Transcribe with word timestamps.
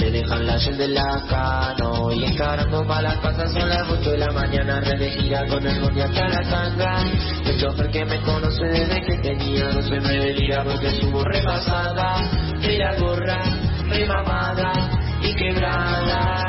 Te 0.00 0.10
dejan 0.10 0.46
la 0.46 0.58
gente 0.58 0.82
de 0.82 0.88
la 0.88 1.22
cano 1.28 2.10
y 2.10 2.24
encarando 2.24 2.86
para 2.86 3.02
las 3.02 3.18
pasas 3.18 3.52
son 3.52 3.68
las 3.68 3.86
8 3.86 4.12
de 4.12 4.16
la 4.16 4.32
mañana, 4.32 4.80
re 4.80 4.96
de 4.96 5.10
gira 5.10 5.46
con 5.46 5.66
el 5.66 5.78
bondi 5.78 6.00
hasta 6.00 6.26
la 6.26 6.40
tanga. 6.48 7.04
El 7.44 7.60
chofer 7.60 7.90
que 7.90 8.06
me 8.06 8.18
conoce 8.22 8.64
desde 8.64 9.02
que 9.02 9.18
tenía 9.18 9.68
12 9.68 10.00
me 10.00 10.16
delira 10.16 10.64
porque 10.64 10.90
subo 11.02 11.22
repasada, 11.22 12.30
de 12.62 12.78
la 12.78 12.96
gorra, 12.96 13.42
remamada 13.90 14.72
y 15.22 15.34
quebrada. 15.34 16.46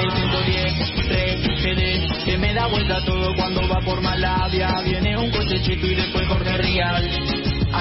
El 0.00 0.10
110, 0.10 1.08
3, 1.08 1.60
CD, 1.60 2.06
que 2.24 2.38
me 2.38 2.54
da 2.54 2.66
vuelta 2.66 3.04
todo 3.04 3.34
cuando 3.36 3.68
va 3.68 3.78
por 3.84 4.00
Malavia. 4.00 4.80
Viene 4.82 5.18
un 5.18 5.30
coche 5.30 5.60
chico 5.60 5.86
y 5.86 5.96
después 5.96 6.26
Jorge 6.26 6.56
Real. 6.56 7.31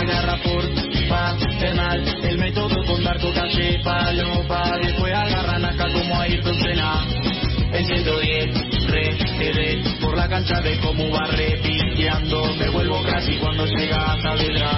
Agarra 0.02 0.36
por 0.42 0.64
paternal, 1.08 2.04
el 2.24 2.38
método 2.40 2.76
con 2.88 3.04
Darko 3.04 3.32
calle 3.34 3.80
palopa. 3.84 4.76
Después 4.82 5.14
agarran 5.14 5.64
acá 5.64 5.86
como 5.94 6.16
a 6.16 6.24
Ayrton 6.24 6.60
Senna. 6.60 7.06
El 7.72 7.86
110, 7.86 8.90
re, 8.90 9.18
CD, 9.38 9.84
por 10.02 10.18
la 10.18 10.28
cancha 10.28 10.60
de 10.62 10.80
cómo 10.80 11.12
va 11.12 11.28
repiteando. 11.28 12.56
Me 12.56 12.70
vuelvo 12.70 13.04
casi 13.04 13.38
cuando 13.38 13.68
llega 13.68 14.14
a 14.14 14.20
Saavedra. 14.24 14.72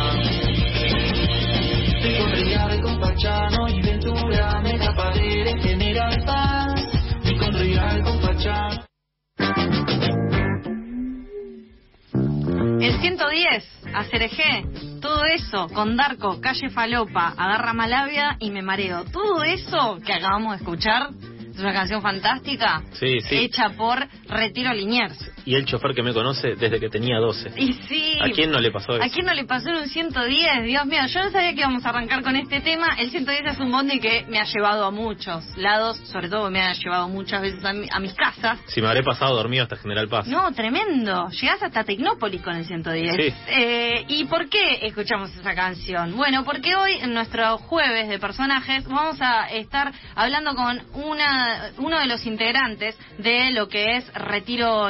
Estoy 1.88 2.17
con 2.17 2.31
Real, 2.31 2.81
con 2.81 3.00
Pachano 3.00 3.70
y 3.70 3.81
Ventura, 3.81 4.59
Mega 4.62 4.94
Paredes, 4.94 5.64
General 5.64 6.23
Paz. 6.26 6.86
Y 7.23 7.38
con 7.38 7.53
Real, 7.53 8.03
con 8.03 8.20
Pachano. 8.20 8.86
El 12.81 13.00
110, 13.00 13.64
a 13.94 14.03
Cereje, 14.03 14.64
todo 15.23 15.34
eso, 15.34 15.68
con 15.73 15.95
Darko, 15.95 16.41
Calle 16.41 16.70
Falopa, 16.70 17.30
Agarra 17.38 17.72
Malavia 17.73 18.36
y 18.40 18.52
Me 18.52 18.62
Mareo. 18.62 19.05
Todo 19.05 19.41
eso 19.44 19.98
que 20.05 20.12
acabamos 20.12 20.52
de 20.52 20.58
escuchar 20.58 21.12
es 21.54 21.59
una 21.59 21.72
canción 21.72 22.02
fantástica, 22.02 22.81
Sí, 22.94 23.22
sí. 23.22 23.36
hecha 23.36 23.70
por 23.70 24.06
Retiro 24.28 24.73
Liniers. 24.73 25.17
Y 25.45 25.55
el 25.55 25.66
chofer 25.66 25.94
que 25.94 26.03
me 26.03 26.13
conoce 26.13 26.55
desde 26.55 26.80
que 26.80 26.89
tenía 26.89 27.17
12. 27.19 27.52
Y 27.58 27.73
sí. 27.88 28.17
¿A 28.22 28.30
quién 28.30 28.49
no 28.52 28.59
le 28.59 28.72
pasó 28.72 28.95
eso? 28.95 29.03
¿A 29.03 29.09
quién 29.09 29.25
no 29.25 29.33
le 29.33 29.44
pasó 29.45 29.69
en 29.69 29.75
un 29.75 29.88
110? 29.89 30.63
Dios 30.63 30.85
mío, 30.85 31.02
yo 31.08 31.23
no 31.23 31.31
sabía 31.31 31.53
que 31.53 31.59
íbamos 31.59 31.85
a 31.85 31.89
arrancar 31.89 32.23
con 32.23 32.35
este 32.35 32.61
tema. 32.61 32.95
El 32.97 33.09
110 33.11 33.41
es 33.53 33.59
un 33.59 33.72
bondi 33.72 34.00
que 34.00 34.25
me 34.30 34.39
ha 34.39 34.45
llevado 34.45 34.85
a 34.85 34.91
muchos 34.91 35.44
lados, 35.58 35.97
sobre 36.05 36.30
todo 36.30 36.50
me 36.50 36.61
ha 36.61 36.73
llevado 36.73 37.09
muchas 37.09 37.41
veces 37.41 37.63
a, 37.66 37.73
mi- 37.73 37.88
a 37.91 38.00
mis 38.00 38.13
casas. 38.13 38.59
Si 38.67 38.81
me 38.81 38.88
habré 38.88 39.03
pasado 39.03 39.35
dormido 39.35 39.63
hasta 39.63 39.75
General 39.75 40.08
Paz. 40.08 40.27
No, 40.27 40.52
tremendo. 40.53 41.27
Llegás 41.30 41.61
hasta 41.61 41.83
Tecnópolis 41.83 42.41
con 42.41 42.55
el 42.55 42.66
110. 42.66 43.16
Sí. 43.16 43.33
Eh, 43.50 44.05
¿Y 44.07 44.25
por 44.25 44.47
qué 44.50 44.80
escuchamos 44.83 45.35
esa 45.35 45.53
canción? 45.53 46.16
Bueno, 46.16 46.44
porque 46.45 46.75
hoy, 46.75 46.94
en 47.02 47.13
nuestro 47.13 47.57
jueves 47.57 48.07
de 48.07 48.17
personajes, 48.19 48.88
vamos 48.88 49.17
a 49.22 49.47
estar 49.47 49.91
hablando 50.16 50.55
con 50.55 50.81
una, 50.94 51.72
uno 51.80 52.00
de 52.00 52.07
los 52.07 52.25
integrantes 52.25 52.97
de 53.17 53.52
lo 53.52 53.67
que 53.67 53.97
es 53.97 54.13
Retiro 54.13 54.89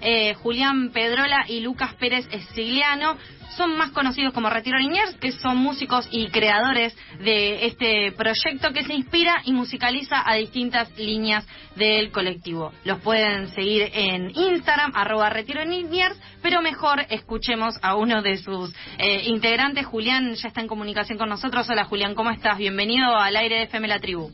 Eh, 0.00 0.34
Julián 0.34 0.90
Pedrola 0.90 1.46
y 1.48 1.60
Lucas 1.60 1.94
Pérez 1.94 2.26
Sigliano. 2.54 3.16
Son 3.56 3.74
más 3.78 3.90
conocidos 3.90 4.34
como 4.34 4.50
Retiro 4.50 4.78
Liniers, 4.78 5.14
que 5.14 5.32
son 5.32 5.56
músicos 5.56 6.06
y 6.10 6.28
creadores 6.28 6.94
de 7.20 7.64
este 7.64 8.12
proyecto 8.12 8.70
que 8.74 8.84
se 8.84 8.92
inspira 8.92 9.40
y 9.44 9.52
musicaliza 9.52 10.22
a 10.26 10.34
distintas 10.34 10.94
líneas 10.98 11.46
del 11.74 12.10
colectivo. 12.10 12.72
Los 12.84 13.00
pueden 13.00 13.48
seguir 13.48 13.90
en 13.94 14.30
Instagram, 14.36 14.92
arroba 14.94 15.30
Retiro 15.30 15.64
Liniers, 15.64 16.20
pero 16.42 16.60
mejor 16.60 17.06
escuchemos 17.08 17.78
a 17.80 17.94
uno 17.94 18.20
de 18.20 18.36
sus 18.36 18.74
eh, 18.98 19.22
integrantes. 19.24 19.86
Julián 19.86 20.34
ya 20.34 20.48
está 20.48 20.60
en 20.60 20.68
comunicación 20.68 21.16
con 21.16 21.30
nosotros. 21.30 21.66
Hola 21.70 21.84
Julián, 21.84 22.14
¿cómo 22.14 22.30
estás? 22.30 22.58
Bienvenido 22.58 23.16
al 23.16 23.36
aire 23.36 23.56
de 23.56 23.62
FM 23.62 23.88
La 23.88 24.00
Tribu. 24.00 24.30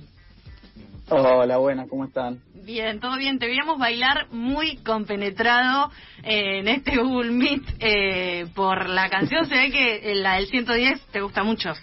Hola, 1.14 1.58
buenas, 1.58 1.90
¿cómo 1.90 2.06
están? 2.06 2.40
Bien, 2.64 2.98
todo 2.98 3.18
bien. 3.18 3.38
Te 3.38 3.46
veíamos 3.46 3.78
bailar 3.78 4.28
muy 4.30 4.76
compenetrado 4.78 5.90
eh, 6.22 6.60
en 6.60 6.68
este 6.68 6.96
Google 6.96 7.32
Meet 7.32 7.62
eh, 7.80 8.46
por 8.54 8.88
la 8.88 9.10
canción. 9.10 9.44
Se 9.44 9.54
ve 9.54 9.70
que 9.70 10.12
eh, 10.12 10.14
la 10.14 10.36
del 10.36 10.46
110 10.46 11.08
te 11.12 11.20
gusta 11.20 11.42
mucho. 11.42 11.74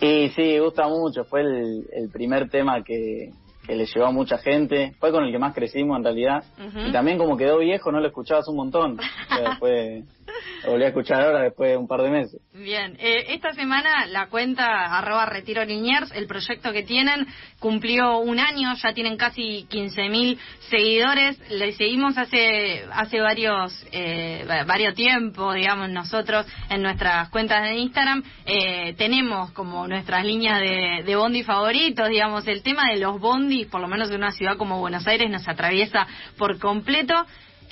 Y 0.00 0.30
sí, 0.30 0.58
gusta 0.58 0.88
mucho, 0.88 1.22
fue 1.22 1.42
el, 1.42 1.86
el 1.92 2.10
primer 2.10 2.50
tema 2.50 2.82
que, 2.82 3.30
que 3.64 3.76
le 3.76 3.86
llevó 3.86 4.06
a 4.06 4.10
mucha 4.10 4.38
gente, 4.38 4.94
fue 4.98 5.12
con 5.12 5.22
el 5.22 5.30
que 5.30 5.38
más 5.38 5.54
crecimos 5.54 5.96
en 5.96 6.02
realidad, 6.02 6.42
y 6.88 6.90
también 6.90 7.18
como 7.18 7.36
quedó 7.36 7.58
viejo 7.58 7.92
no 7.92 8.00
lo 8.00 8.08
escuchabas 8.08 8.48
un 8.48 8.56
montón, 8.56 8.98
O 8.98 9.36
sea, 9.36 9.58
lo 9.60 10.04
volví 10.66 10.84
a 10.84 10.88
escuchar 10.88 11.20
ahora 11.22 11.42
después 11.42 11.70
de 11.70 11.76
un 11.76 11.88
par 11.88 12.02
de 12.02 12.10
meses. 12.10 12.40
Bien, 12.52 12.96
eh, 13.00 13.26
esta 13.28 13.52
semana 13.52 14.06
la 14.06 14.28
cuenta 14.28 14.96
arroba 14.98 15.26
Retiro 15.26 15.64
Liniers, 15.64 16.10
el 16.12 16.26
proyecto 16.26 16.72
que 16.72 16.82
tienen, 16.82 17.26
cumplió 17.58 18.18
un 18.18 18.38
año, 18.38 18.74
ya 18.82 18.92
tienen 18.92 19.16
casi 19.16 19.66
15.000 19.70 20.38
seguidores, 20.70 21.38
le 21.50 21.72
seguimos 21.72 22.16
hace 22.18 22.84
hace 22.92 23.20
varios 23.20 23.86
eh, 23.92 24.44
va- 24.48 24.64
varios 24.64 24.94
tiempo, 24.94 25.52
digamos, 25.52 25.88
nosotros 25.90 26.46
en 26.70 26.82
nuestras 26.82 27.28
cuentas 27.30 27.62
de 27.64 27.74
Instagram, 27.76 28.22
eh, 28.46 28.94
tenemos 28.96 29.50
como 29.52 29.86
nuestras 29.88 30.24
líneas 30.24 30.60
de, 30.60 31.02
de 31.04 31.16
bondi 31.16 31.42
favoritos, 31.42 32.08
digamos, 32.08 32.46
el 32.46 32.62
tema 32.62 32.90
de 32.90 32.98
los 32.98 33.20
bondis, 33.20 33.66
por 33.66 33.80
lo 33.80 33.88
menos 33.88 34.10
en 34.10 34.16
una 34.16 34.32
ciudad 34.32 34.56
como 34.56 34.78
Buenos 34.80 35.06
Aires, 35.06 35.30
nos 35.30 35.46
atraviesa 35.48 36.06
por 36.38 36.58
completo. 36.58 37.14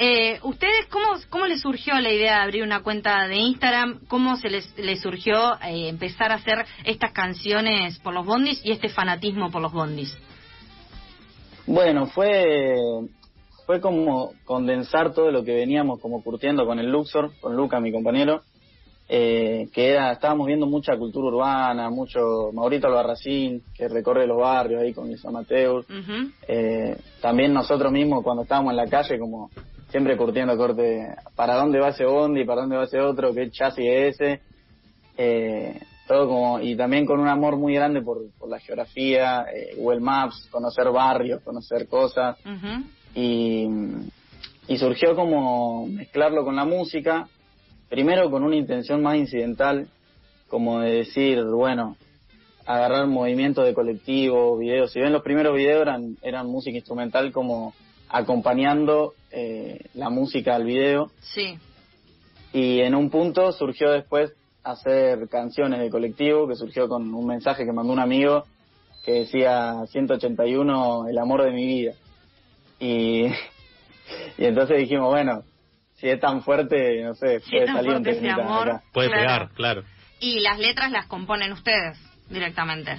Eh, 0.02 0.40
¿Ustedes 0.44 0.86
cómo, 0.90 1.08
cómo 1.28 1.46
les 1.46 1.60
surgió 1.60 1.92
la 2.00 2.10
idea 2.10 2.36
de 2.36 2.42
abrir 2.44 2.62
una 2.62 2.82
cuenta 2.82 3.28
de 3.28 3.36
Instagram? 3.36 4.00
¿Cómo 4.08 4.36
se 4.36 4.48
les, 4.48 4.74
les 4.78 5.02
surgió 5.02 5.60
eh, 5.60 5.90
empezar 5.90 6.32
a 6.32 6.36
hacer 6.36 6.64
estas 6.86 7.12
canciones 7.12 7.98
por 7.98 8.14
los 8.14 8.24
bondis 8.24 8.64
y 8.64 8.72
este 8.72 8.88
fanatismo 8.88 9.50
por 9.50 9.60
los 9.60 9.74
bondis? 9.74 10.16
Bueno, 11.66 12.06
fue 12.06 12.76
fue 13.66 13.82
como 13.82 14.32
condensar 14.46 15.12
todo 15.12 15.30
lo 15.30 15.44
que 15.44 15.54
veníamos 15.54 16.00
como 16.00 16.24
curtiendo 16.24 16.64
con 16.64 16.78
el 16.78 16.90
Luxor, 16.90 17.32
con 17.38 17.54
Luca, 17.54 17.78
mi 17.78 17.92
compañero, 17.92 18.40
eh, 19.06 19.68
que 19.72 19.90
era, 19.90 20.12
estábamos 20.12 20.46
viendo 20.46 20.66
mucha 20.66 20.96
cultura 20.96 21.28
urbana, 21.28 21.90
mucho 21.90 22.52
Maurito 22.54 22.86
Albarracín, 22.86 23.62
que 23.76 23.86
recorre 23.88 24.26
los 24.26 24.38
barrios 24.38 24.80
ahí 24.80 24.94
con 24.94 25.08
Luis 25.08 25.24
Amateus, 25.26 25.84
Ujú. 25.90 26.30
Eh, 26.48 26.96
también 27.20 27.52
nosotros 27.52 27.92
mismos 27.92 28.24
cuando 28.24 28.44
estábamos 28.44 28.70
en 28.70 28.76
la 28.76 28.86
calle 28.86 29.18
como 29.18 29.50
siempre 29.90 30.16
curtiendo 30.16 30.56
corte 30.56 31.14
para 31.34 31.54
dónde 31.54 31.80
va 31.80 31.88
ese 31.88 32.04
bondi 32.04 32.44
para 32.44 32.62
dónde 32.62 32.76
va 32.76 32.84
ese 32.84 33.00
otro 33.00 33.34
qué 33.34 33.50
chasis 33.50 33.84
es 33.86 34.14
ese 34.20 34.40
eh, 35.16 35.80
todo 36.06 36.28
como 36.28 36.60
y 36.60 36.76
también 36.76 37.06
con 37.06 37.20
un 37.20 37.28
amor 37.28 37.56
muy 37.56 37.74
grande 37.74 38.02
por, 38.02 38.18
por 38.38 38.48
la 38.48 38.58
geografía 38.58 39.46
eh, 39.54 39.74
Google 39.76 40.00
Maps 40.00 40.48
conocer 40.50 40.90
barrios 40.90 41.42
conocer 41.42 41.86
cosas. 41.88 42.36
Y, 43.14 43.68
y 44.70 44.78
surgió 44.78 45.16
como 45.16 45.86
mezclarlo 45.88 46.44
con 46.44 46.54
la 46.54 46.64
música, 46.64 47.28
primero 47.88 48.30
con 48.30 48.44
una 48.44 48.54
intención 48.54 49.02
más 49.02 49.16
incidental, 49.16 49.88
como 50.48 50.78
de 50.78 50.92
decir, 50.92 51.42
bueno, 51.42 51.96
agarrar 52.66 53.08
movimientos 53.08 53.64
de 53.64 53.74
colectivo, 53.74 54.56
videos. 54.56 54.92
Si 54.92 55.00
ven 55.00 55.12
los 55.12 55.22
primeros 55.22 55.56
videos 55.56 55.82
eran, 55.82 56.16
eran 56.22 56.46
música 56.46 56.76
instrumental 56.76 57.32
como 57.32 57.74
acompañando 58.08 59.14
eh, 59.30 59.86
la 59.94 60.10
música 60.10 60.54
al 60.56 60.64
video 60.64 61.10
Sí. 61.20 61.58
y 62.52 62.80
en 62.80 62.94
un 62.94 63.10
punto 63.10 63.52
surgió 63.52 63.90
después 63.90 64.32
hacer 64.62 65.28
canciones 65.28 65.80
de 65.80 65.88
colectivo, 65.90 66.46
que 66.48 66.54
surgió 66.56 66.88
con 66.88 67.14
un 67.14 67.26
mensaje 67.26 67.64
que 67.64 67.72
mandó 67.72 67.92
un 67.92 68.00
amigo 68.00 68.44
que 69.04 69.12
decía 69.20 69.76
181, 69.90 71.08
el 71.08 71.16
amor 71.18 71.42
de 71.44 71.50
mi 71.52 71.64
vida. 71.66 71.92
Y, 72.78 73.24
y 74.38 74.44
entonces 74.44 74.78
dijimos, 74.78 75.08
bueno, 75.08 75.42
si 75.96 76.08
es 76.08 76.20
tan 76.20 76.42
fuerte, 76.42 77.02
no 77.02 77.14
sé, 77.14 77.40
Si 77.40 77.50
puede 77.50 77.60
es 77.62 77.66
tan 77.66 77.76
salir 77.76 77.90
un 77.92 77.96
fuerte 78.04 78.10
ese 78.10 78.20
temita 78.20 78.42
amor. 78.44 78.68
acá. 78.70 78.82
Puede 78.92 79.08
Claro. 79.08 79.22
pegar, 79.22 79.48
claro. 79.54 79.82
Y 80.18 80.40
las 80.40 80.58
letras 80.58 80.90
las 80.90 81.06
componen 81.06 81.52
ustedes 81.52 81.98
directamente. 82.28 82.98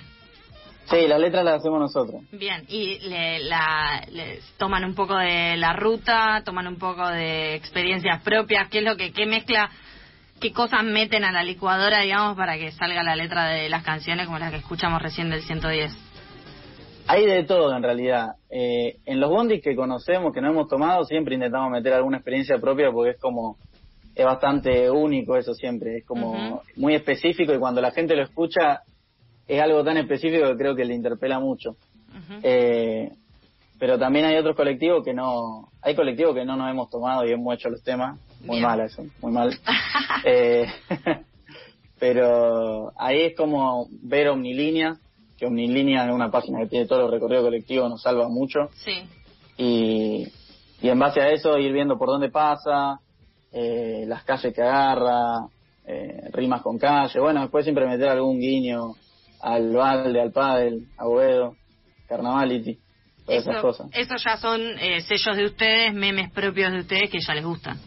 Sí, 0.89 1.07
las 1.07 1.19
letras 1.19 1.45
las 1.45 1.59
hacemos 1.59 1.79
nosotros. 1.79 2.21
Bien, 2.31 2.65
y 2.67 2.99
le, 2.99 3.39
la, 3.43 4.03
les 4.11 4.43
toman 4.57 4.83
un 4.83 4.93
poco 4.93 5.15
de 5.15 5.55
la 5.55 5.73
ruta, 5.73 6.41
toman 6.43 6.67
un 6.67 6.77
poco 6.77 7.07
de 7.07 7.55
experiencias 7.55 8.21
propias, 8.23 8.67
qué 8.69 8.79
es 8.79 8.83
lo 8.83 8.97
que, 8.97 9.13
qué 9.13 9.25
mezcla, 9.25 9.69
qué 10.41 10.51
cosas 10.51 10.83
meten 10.83 11.23
a 11.23 11.31
la 11.31 11.43
licuadora, 11.43 12.01
digamos, 12.01 12.35
para 12.35 12.57
que 12.57 12.71
salga 12.71 13.03
la 13.03 13.15
letra 13.15 13.45
de 13.45 13.69
las 13.69 13.83
canciones 13.83 14.25
como 14.25 14.39
las 14.39 14.51
que 14.51 14.57
escuchamos 14.57 15.01
recién 15.01 15.29
del 15.29 15.41
110. 15.43 15.95
Hay 17.07 17.25
de 17.25 17.43
todo 17.43 17.75
en 17.75 17.83
realidad. 17.83 18.35
Eh, 18.49 18.97
en 19.05 19.19
los 19.19 19.29
bondis 19.29 19.61
que 19.61 19.75
conocemos, 19.75 20.33
que 20.33 20.41
no 20.41 20.49
hemos 20.49 20.67
tomado, 20.67 21.03
siempre 21.05 21.35
intentamos 21.35 21.71
meter 21.71 21.93
alguna 21.93 22.17
experiencia 22.17 22.57
propia 22.57 22.91
porque 22.91 23.11
es 23.11 23.19
como, 23.19 23.57
es 24.15 24.25
bastante 24.25 24.89
único 24.89 25.37
eso 25.37 25.53
siempre, 25.53 25.97
es 25.97 26.05
como 26.05 26.61
muy 26.75 26.95
específico 26.95 27.53
y 27.53 27.59
cuando 27.59 27.81
la 27.81 27.91
gente 27.91 28.15
lo 28.15 28.23
escucha 28.23 28.81
es 29.47 29.61
algo 29.61 29.83
tan 29.83 29.97
específico 29.97 30.47
que 30.47 30.57
creo 30.57 30.75
que 30.75 30.85
le 30.85 30.95
interpela 30.95 31.39
mucho. 31.39 31.75
Eh, 32.43 33.11
pero 33.79 33.97
también 33.97 34.25
hay 34.25 34.37
otros 34.37 34.55
colectivos 34.55 35.03
que 35.03 35.13
no, 35.13 35.69
hay 35.81 35.95
colectivos 35.95 36.35
que 36.35 36.45
no 36.45 36.55
nos 36.55 36.69
hemos 36.69 36.89
tomado 36.89 37.25
y 37.25 37.31
hemos 37.31 37.55
hecho 37.55 37.69
los 37.69 37.81
temas, 37.83 38.19
muy 38.41 38.57
Bien. 38.57 38.63
mal 38.63 38.79
eso, 38.81 39.03
muy 39.21 39.31
mal. 39.31 39.57
Eh, 40.23 40.67
pero 41.99 42.91
ahí 42.95 43.21
es 43.21 43.35
como 43.35 43.87
ver 44.03 44.27
omnilíneas, 44.27 44.99
que 45.41 45.47
Omnilínea 45.47 46.05
es 46.05 46.13
una 46.13 46.29
página 46.29 46.59
que 46.59 46.67
tiene 46.67 46.85
todos 46.85 47.01
los 47.01 47.11
recorridos 47.11 47.45
colectivos, 47.45 47.89
nos 47.89 48.03
salva 48.03 48.29
mucho. 48.29 48.69
Sí. 48.75 49.01
Y, 49.57 50.27
y 50.81 50.89
en 50.89 50.99
base 50.99 51.19
a 51.19 51.31
eso 51.31 51.57
ir 51.57 51.73
viendo 51.73 51.97
por 51.97 52.09
dónde 52.09 52.29
pasa, 52.29 52.99
eh, 53.51 54.05
las 54.07 54.23
calles 54.23 54.53
que 54.53 54.61
agarra, 54.61 55.47
eh, 55.87 56.29
rimas 56.31 56.61
con 56.61 56.77
calle. 56.77 57.19
Bueno, 57.19 57.41
después 57.41 57.65
siempre 57.65 57.87
meter 57.87 58.09
algún 58.09 58.39
guiño 58.39 58.93
al 59.41 59.73
Valde, 59.75 60.21
al 60.21 60.31
Padel, 60.31 60.85
a 60.97 61.05
Boedo, 61.05 61.55
Carnavality, 62.07 62.77
todas 63.25 63.41
esas 63.41 63.61
cosas. 63.61 63.87
eso 63.93 64.15
ya 64.17 64.37
son 64.37 64.61
eh, 64.79 65.01
sellos 65.01 65.37
de 65.37 65.45
ustedes, 65.45 65.93
memes 65.93 66.31
propios 66.31 66.71
de 66.71 66.79
ustedes 66.79 67.09
que 67.09 67.19
ya 67.19 67.33
les 67.33 67.43
gustan. 67.45 67.77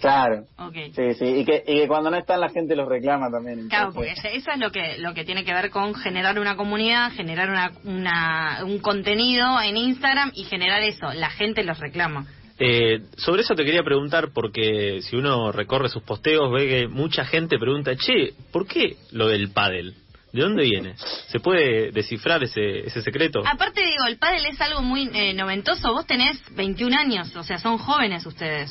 Claro. 0.00 0.44
Ok. 0.58 0.74
Sí, 0.94 1.14
sí, 1.18 1.24
y 1.24 1.44
que, 1.44 1.64
y 1.66 1.80
que 1.80 1.88
cuando 1.88 2.10
no 2.10 2.18
están 2.18 2.40
la 2.40 2.50
gente 2.50 2.76
los 2.76 2.86
reclama 2.86 3.30
también. 3.30 3.68
Claro, 3.68 3.92
porque 3.94 4.12
eso 4.12 4.50
es 4.52 4.58
lo 4.58 4.70
que 4.70 4.98
lo 4.98 5.14
que 5.14 5.24
tiene 5.24 5.42
que 5.44 5.54
ver 5.54 5.70
con 5.70 5.94
generar 5.94 6.38
una 6.38 6.54
comunidad, 6.54 7.12
generar 7.12 7.48
una, 7.48 7.72
una- 7.84 8.58
un 8.64 8.78
contenido 8.78 9.58
en 9.62 9.76
Instagram 9.78 10.32
y 10.34 10.44
generar 10.44 10.82
eso. 10.82 11.12
La 11.14 11.30
gente 11.30 11.64
los 11.64 11.78
reclama. 11.80 12.26
Eh, 12.58 13.00
sobre 13.16 13.42
eso 13.42 13.54
te 13.54 13.64
quería 13.64 13.82
preguntar, 13.82 14.28
porque 14.34 15.00
si 15.02 15.16
uno 15.16 15.50
recorre 15.50 15.88
sus 15.88 16.02
posteos, 16.02 16.52
ve 16.52 16.68
que 16.68 16.88
mucha 16.88 17.24
gente 17.24 17.58
pregunta, 17.58 17.96
che, 17.96 18.32
¿por 18.52 18.66
qué 18.66 18.96
lo 19.12 19.28
del 19.28 19.50
pádel? 19.50 19.94
¿De 20.36 20.42
dónde 20.42 20.64
viene? 20.64 20.94
¿Se 21.28 21.40
puede 21.40 21.90
descifrar 21.92 22.44
ese, 22.44 22.80
ese 22.86 23.00
secreto? 23.00 23.40
Aparte 23.46 23.80
digo, 23.80 24.04
el 24.06 24.18
pádel 24.18 24.44
es 24.44 24.60
algo 24.60 24.82
muy 24.82 25.08
eh, 25.14 25.32
noventoso. 25.32 25.94
Vos 25.94 26.06
tenés 26.06 26.38
21 26.54 26.94
años, 26.94 27.34
o 27.34 27.42
sea, 27.42 27.56
son 27.58 27.78
jóvenes 27.78 28.26
ustedes. 28.26 28.70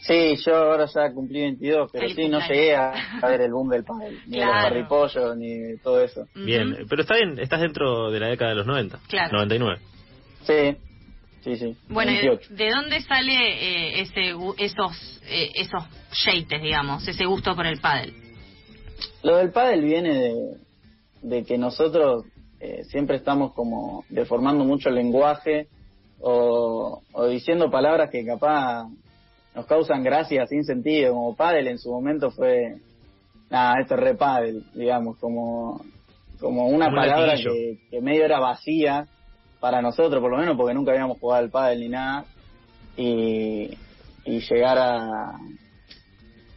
Sí, 0.00 0.36
yo 0.46 0.56
ahora 0.56 0.86
ya 0.86 1.12
cumplí 1.12 1.42
22, 1.42 1.90
pero 1.92 2.08
Feliz 2.08 2.16
sí, 2.16 2.28
no 2.30 2.40
llegué 2.40 2.74
a, 2.74 2.90
a 3.20 3.28
ver 3.28 3.42
el 3.42 3.52
boom 3.52 3.68
del 3.68 3.84
pádel, 3.84 4.18
ni 4.26 4.38
de 4.38 4.44
Claro. 4.44 4.54
los 4.54 4.62
parripollos, 4.64 5.36
ni 5.36 5.76
todo 5.82 6.02
eso. 6.02 6.26
Bien, 6.34 6.86
pero 6.88 7.02
está 7.02 7.16
bien, 7.16 7.38
estás 7.38 7.60
dentro 7.60 8.10
de 8.10 8.18
la 8.18 8.28
década 8.28 8.52
de 8.52 8.56
los 8.56 8.66
90, 8.66 8.98
Claro. 9.08 9.32
99. 9.34 9.78
Sí, 10.44 10.76
sí, 11.44 11.56
sí. 11.56 11.76
Bueno, 11.90 12.12
¿y 12.12 12.14
¿de, 12.16 12.20
28. 12.28 12.54
de 12.54 12.70
dónde 12.70 13.00
sale 13.02 13.34
eh, 13.34 14.00
ese 14.00 14.34
esos 14.56 15.20
eh, 15.26 15.50
esos 15.54 15.82
yates, 16.24 16.62
digamos, 16.62 17.06
ese 17.06 17.26
gusto 17.26 17.54
por 17.54 17.66
el 17.66 17.78
pádel? 17.78 18.14
Lo 19.22 19.36
del 19.36 19.50
pádel 19.50 19.82
viene 19.84 20.14
de, 20.14 20.56
de 21.22 21.44
que 21.44 21.58
nosotros 21.58 22.24
eh, 22.60 22.84
siempre 22.84 23.16
estamos 23.16 23.52
como 23.54 24.04
deformando 24.08 24.64
mucho 24.64 24.88
el 24.88 24.96
lenguaje 24.96 25.68
o, 26.20 27.02
o 27.12 27.26
diciendo 27.26 27.70
palabras 27.70 28.10
que 28.10 28.24
capaz 28.24 28.86
nos 29.54 29.66
causan 29.66 30.02
gracia 30.02 30.46
sin 30.46 30.64
sentido, 30.64 31.14
como 31.14 31.34
pádel 31.34 31.68
en 31.68 31.78
su 31.78 31.90
momento 31.90 32.30
fue, 32.30 32.76
nada, 33.50 33.80
esto 33.80 33.94
es 33.94 34.00
re 34.00 34.14
pádel, 34.14 34.64
digamos, 34.74 35.16
como, 35.18 35.80
como 36.38 36.68
una 36.68 36.86
Como 36.86 36.96
palabra 36.96 37.34
que 37.36 38.00
medio 38.00 38.24
era 38.24 38.38
vacía 38.38 39.06
para 39.58 39.82
nosotros, 39.82 40.20
por 40.20 40.30
lo 40.30 40.38
menos 40.38 40.56
porque 40.56 40.74
nunca 40.74 40.92
habíamos 40.92 41.18
jugado 41.18 41.42
al 41.42 41.50
pádel 41.50 41.80
ni 41.80 41.88
nada, 41.88 42.24
y, 42.96 43.76
y 44.24 44.40
llegar 44.40 44.78
a, 44.78 45.38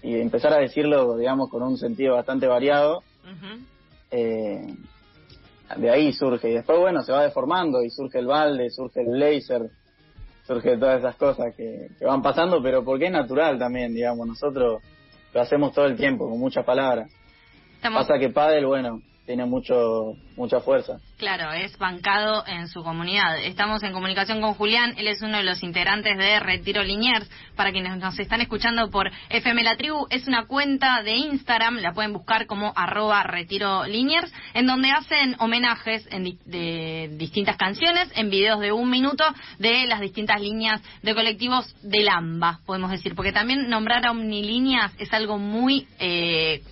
y 0.03 0.19
empezar 0.19 0.53
a 0.53 0.57
decirlo, 0.57 1.17
digamos, 1.17 1.49
con 1.49 1.63
un 1.63 1.77
sentido 1.77 2.15
bastante 2.15 2.45
variado, 2.45 3.03
eh, 4.11 4.75
de 5.77 5.89
ahí 5.89 6.11
surge. 6.11 6.49
Y 6.49 6.53
después, 6.53 6.77
bueno, 6.77 7.01
se 7.03 7.13
va 7.13 7.23
deformando 7.23 7.81
y 7.81 7.89
surge 7.89 8.19
el 8.19 8.27
balde, 8.27 8.69
surge 8.69 9.01
el 9.01 9.17
laser, 9.17 9.69
surge 10.45 10.77
todas 10.77 10.99
esas 10.99 11.15
cosas 11.15 11.55
que, 11.55 11.87
que 11.97 12.05
van 12.05 12.21
pasando, 12.21 12.61
pero 12.61 12.83
porque 12.83 13.05
es 13.05 13.11
natural 13.11 13.57
también, 13.57 13.93
digamos, 13.93 14.27
nosotros 14.27 14.81
lo 15.33 15.41
hacemos 15.41 15.73
todo 15.73 15.85
el 15.85 15.95
tiempo, 15.95 16.29
con 16.29 16.37
muchas 16.37 16.65
palabras. 16.65 17.09
Estamos, 17.75 18.05
Pasa 18.05 18.19
que 18.19 18.29
Padel, 18.29 18.65
bueno, 18.65 19.01
tiene 19.25 19.45
mucho 19.45 20.15
mucha 20.35 20.59
fuerza. 20.61 20.99
claro, 21.17 21.51
es 21.51 21.77
bancado 21.77 22.43
en 22.47 22.67
su 22.67 22.83
comunidad. 22.83 23.37
Estamos 23.37 23.83
en 23.83 23.93
comunicación 23.93 24.41
con 24.41 24.55
Julián, 24.55 24.95
él 24.97 25.07
es 25.07 25.21
uno 25.21 25.37
de 25.37 25.43
los 25.43 25.61
integrantes 25.63 26.17
de 26.17 26.39
Retiro 26.39 26.83
Liniers. 26.83 27.29
Para 27.55 27.71
quienes 27.71 27.95
nos 27.97 28.17
están 28.19 28.41
escuchando 28.41 28.89
por 28.89 29.11
FM 29.29 29.63
La 29.63 29.77
Tribu, 29.77 30.07
es 30.09 30.27
una 30.27 30.45
cuenta 30.45 31.03
de 31.03 31.15
Instagram, 31.15 31.77
la 31.77 31.93
pueden 31.93 32.13
buscar 32.13 32.47
como 32.47 32.73
arroba 32.75 33.23
Retiro 33.23 33.85
Liniers, 33.85 34.33
en 34.53 34.65
donde 34.65 34.89
hacen 34.89 35.35
homenajes 35.39 36.07
en 36.11 36.37
de 36.45 37.09
distintas 37.13 37.57
canciones, 37.57 38.11
en 38.15 38.29
videos 38.29 38.59
de 38.59 38.71
un 38.71 38.89
minuto, 38.89 39.23
de 39.59 39.85
las 39.85 39.99
distintas 39.99 40.41
líneas 40.41 40.81
de 41.03 41.13
colectivos 41.13 41.75
del 41.83 42.09
AMBA, 42.09 42.59
podemos 42.65 42.91
decir. 42.91 43.15
Porque 43.15 43.31
también 43.31 43.69
nombrar 43.69 44.05
a 44.05 44.11
Omnilíneas 44.11 44.93
es 44.97 45.13
algo 45.13 45.37
muy... 45.37 45.87
Eh, 45.99 46.63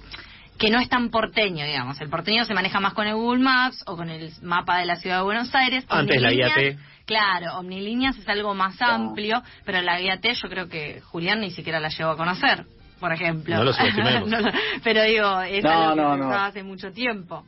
que 0.61 0.69
no 0.69 0.79
es 0.79 0.89
tan 0.89 1.09
porteño, 1.09 1.65
digamos. 1.65 1.99
El 2.01 2.09
porteño 2.09 2.45
se 2.45 2.53
maneja 2.53 2.79
más 2.79 2.93
con 2.93 3.07
el 3.07 3.15
Google 3.15 3.41
Maps 3.41 3.83
o 3.87 3.97
con 3.97 4.09
el 4.11 4.31
mapa 4.43 4.77
de 4.77 4.85
la 4.85 4.95
ciudad 4.97 5.17
de 5.17 5.23
Buenos 5.23 5.53
Aires. 5.55 5.83
Antes 5.89 6.21
la 6.21 6.29
guía 6.29 6.53
T. 6.53 6.77
Claro, 7.05 7.57
Omnilíneas 7.57 8.15
es 8.19 8.29
algo 8.29 8.53
más 8.53 8.79
amplio, 8.79 9.41
pero 9.65 9.81
la 9.81 9.99
guía 9.99 10.19
T 10.21 10.31
yo 10.35 10.49
creo 10.49 10.69
que 10.69 11.01
Julián 11.01 11.41
ni 11.41 11.49
siquiera 11.49 11.79
la 11.79 11.89
llegó 11.89 12.11
a 12.11 12.15
conocer, 12.15 12.65
por 12.99 13.11
ejemplo. 13.11 13.55
No 13.55 13.63
lo 13.63 13.73
subestimemos. 13.73 14.29
No 14.29 14.37
pero 14.83 15.01
digo, 15.03 15.41
es 15.41 15.63
No, 15.63 15.71
algo 15.71 16.11
que 16.13 16.19
no, 16.19 16.31
hace 16.31 16.61
mucho 16.61 16.91
tiempo. 16.91 17.43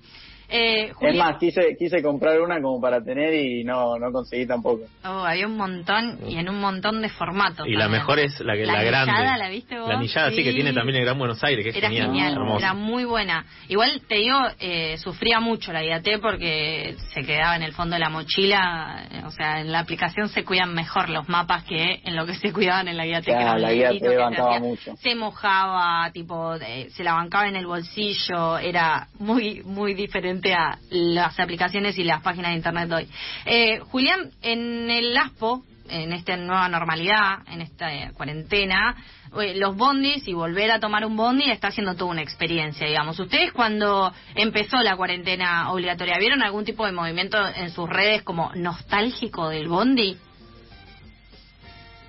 Eh, 0.55 0.83
Es 0.89 0.93
Julián- 0.93 1.17
más, 1.17 1.37
quise 1.39 1.75
quise 1.79 2.03
comprar 2.03 2.39
una 2.39 2.61
como 2.61 2.79
para 2.79 3.03
tener 3.03 3.33
y 3.33 3.63
no 3.63 3.97
no 3.97 4.11
conseguí 4.11 4.45
tampoco. 4.45 4.83
Oh, 5.03 5.25
había 5.25 5.47
un 5.47 5.57
montón 5.57 6.19
y 6.27 6.37
en 6.37 6.47
un 6.47 6.59
montón 6.59 7.01
de 7.01 7.09
formatos. 7.09 7.67
Y 7.67 7.71
la 7.75 7.87
mejor 7.89 8.19
es 8.19 8.39
la, 8.41 8.53
que, 8.53 8.65
la, 8.65 8.83
grande. 8.83 9.11
anillada, 9.11 9.37
¿la 9.37 9.49
viste 9.49 9.79
vos? 9.79 9.89
La 9.89 9.95
anillada, 9.95 10.29
sí. 10.29 10.43
que 10.43 10.53
tiene 10.53 10.71
también 10.73 10.97
el 10.99 11.05
Gran 11.05 11.17
Buenos 11.17 11.43
Aires, 11.43 11.63
que 11.63 11.71
es 11.71 11.75
Era 11.75 11.89
genial. 11.89 12.37
era 12.59 12.73
muy 12.75 13.03
buena. 13.03 13.45
Igual 13.67 14.01
te 14.07 14.15
digo, 14.15 14.37
eh, 14.59 14.97
sufría 14.99 15.39
mucho 15.39 15.73
la 15.73 15.83
IAT 15.83 16.19
porque 16.21 16.95
se 17.13 17.23
quedaba 17.23 17.55
en 17.55 17.63
el 17.63 17.73
fondo 17.73 17.95
de 17.95 17.99
la 18.01 18.09
mochila. 18.09 19.07
eh, 19.11 19.21
O 19.25 19.31
sea, 19.31 19.59
en 19.61 19.71
la 19.71 19.79
aplicación 19.79 20.29
se 20.29 20.43
cuidan 20.45 20.73
mejor 20.75 21.09
los 21.09 21.27
mapas 21.29 21.63
que 21.63 22.01
en 22.03 22.15
lo 22.15 22.25
que 22.27 22.35
se 22.35 22.53
cuidaban 22.53 22.87
en 22.87 22.97
la 22.97 23.05
guía 23.05 23.21
T. 23.21 23.25
que 23.25 23.31
Claro, 23.37 23.57
la 23.57 23.71
guía 23.73 23.91
librito 23.91 24.05
T 24.05 24.11
que 24.11 24.15
se 24.17 24.21
bancaba 24.23 24.59
mucho. 24.59 24.95
Se 24.97 25.15
mojaba, 25.15 26.11
tipo, 26.11 26.53
eh, 26.55 26.89
se 26.91 27.03
la 27.03 27.13
bancaba 27.13 27.47
en 27.47 27.55
el 27.55 27.65
bolsillo. 27.65 28.57
Era 28.59 29.07
muy, 29.19 29.63
muy 29.63 29.93
diferente 29.95 30.42
a 30.51 30.79
las 30.89 31.39
aplicaciones 31.39 31.97
y 31.99 32.03
las 32.03 32.21
páginas 32.23 32.51
de 32.51 32.57
internet 32.57 32.89
de 32.89 32.95
hoy. 32.95 33.07
Eh, 33.45 33.79
Julián, 33.91 34.31
en 34.41 34.89
el 34.89 35.15
ASPO, 35.15 35.63
en 35.89 36.11
esta 36.13 36.35
nueva 36.37 36.67
normalidad, 36.69 37.39
en 37.47 37.61
esta 37.61 37.93
eh, 37.93 38.11
cuarentena, 38.15 38.95
eh, 39.39 39.55
los 39.55 39.75
bondis 39.75 40.27
y 40.27 40.33
volver 40.33 40.71
a 40.71 40.79
tomar 40.79 41.05
un 41.05 41.15
bondi 41.15 41.49
está 41.49 41.71
siendo 41.71 41.95
toda 41.95 42.11
una 42.11 42.21
experiencia, 42.21 42.87
digamos. 42.87 43.19
¿Ustedes 43.19 43.51
cuando 43.51 44.11
empezó 44.35 44.77
la 44.77 44.95
cuarentena 44.95 45.71
obligatoria, 45.71 46.17
vieron 46.19 46.41
algún 46.41 46.65
tipo 46.65 46.85
de 46.85 46.91
movimiento 46.91 47.37
en 47.55 47.69
sus 47.69 47.89
redes 47.89 48.23
como 48.23 48.51
nostálgico 48.55 49.49
del 49.49 49.67
bondi? 49.67 50.17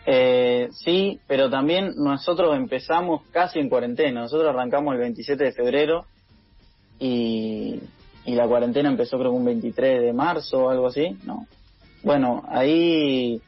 Eh, 0.06 0.68
sí, 0.72 1.18
pero 1.26 1.48
también 1.48 1.94
nosotros 1.96 2.54
empezamos 2.56 3.22
casi 3.30 3.58
en 3.58 3.68
cuarentena. 3.68 4.22
Nosotros 4.22 4.50
arrancamos 4.50 4.94
el 4.94 5.00
27 5.00 5.44
de 5.44 5.52
febrero 5.52 6.04
y, 6.98 7.80
y 8.24 8.34
la 8.34 8.46
cuarentena 8.46 8.88
empezó 8.88 9.18
creo 9.18 9.30
que 9.30 9.36
un 9.36 9.44
23 9.44 10.02
de 10.02 10.12
marzo 10.12 10.64
o 10.64 10.70
algo 10.70 10.86
así, 10.86 11.16
¿no? 11.24 11.46
Bueno, 12.02 12.42
ahí 12.48 13.40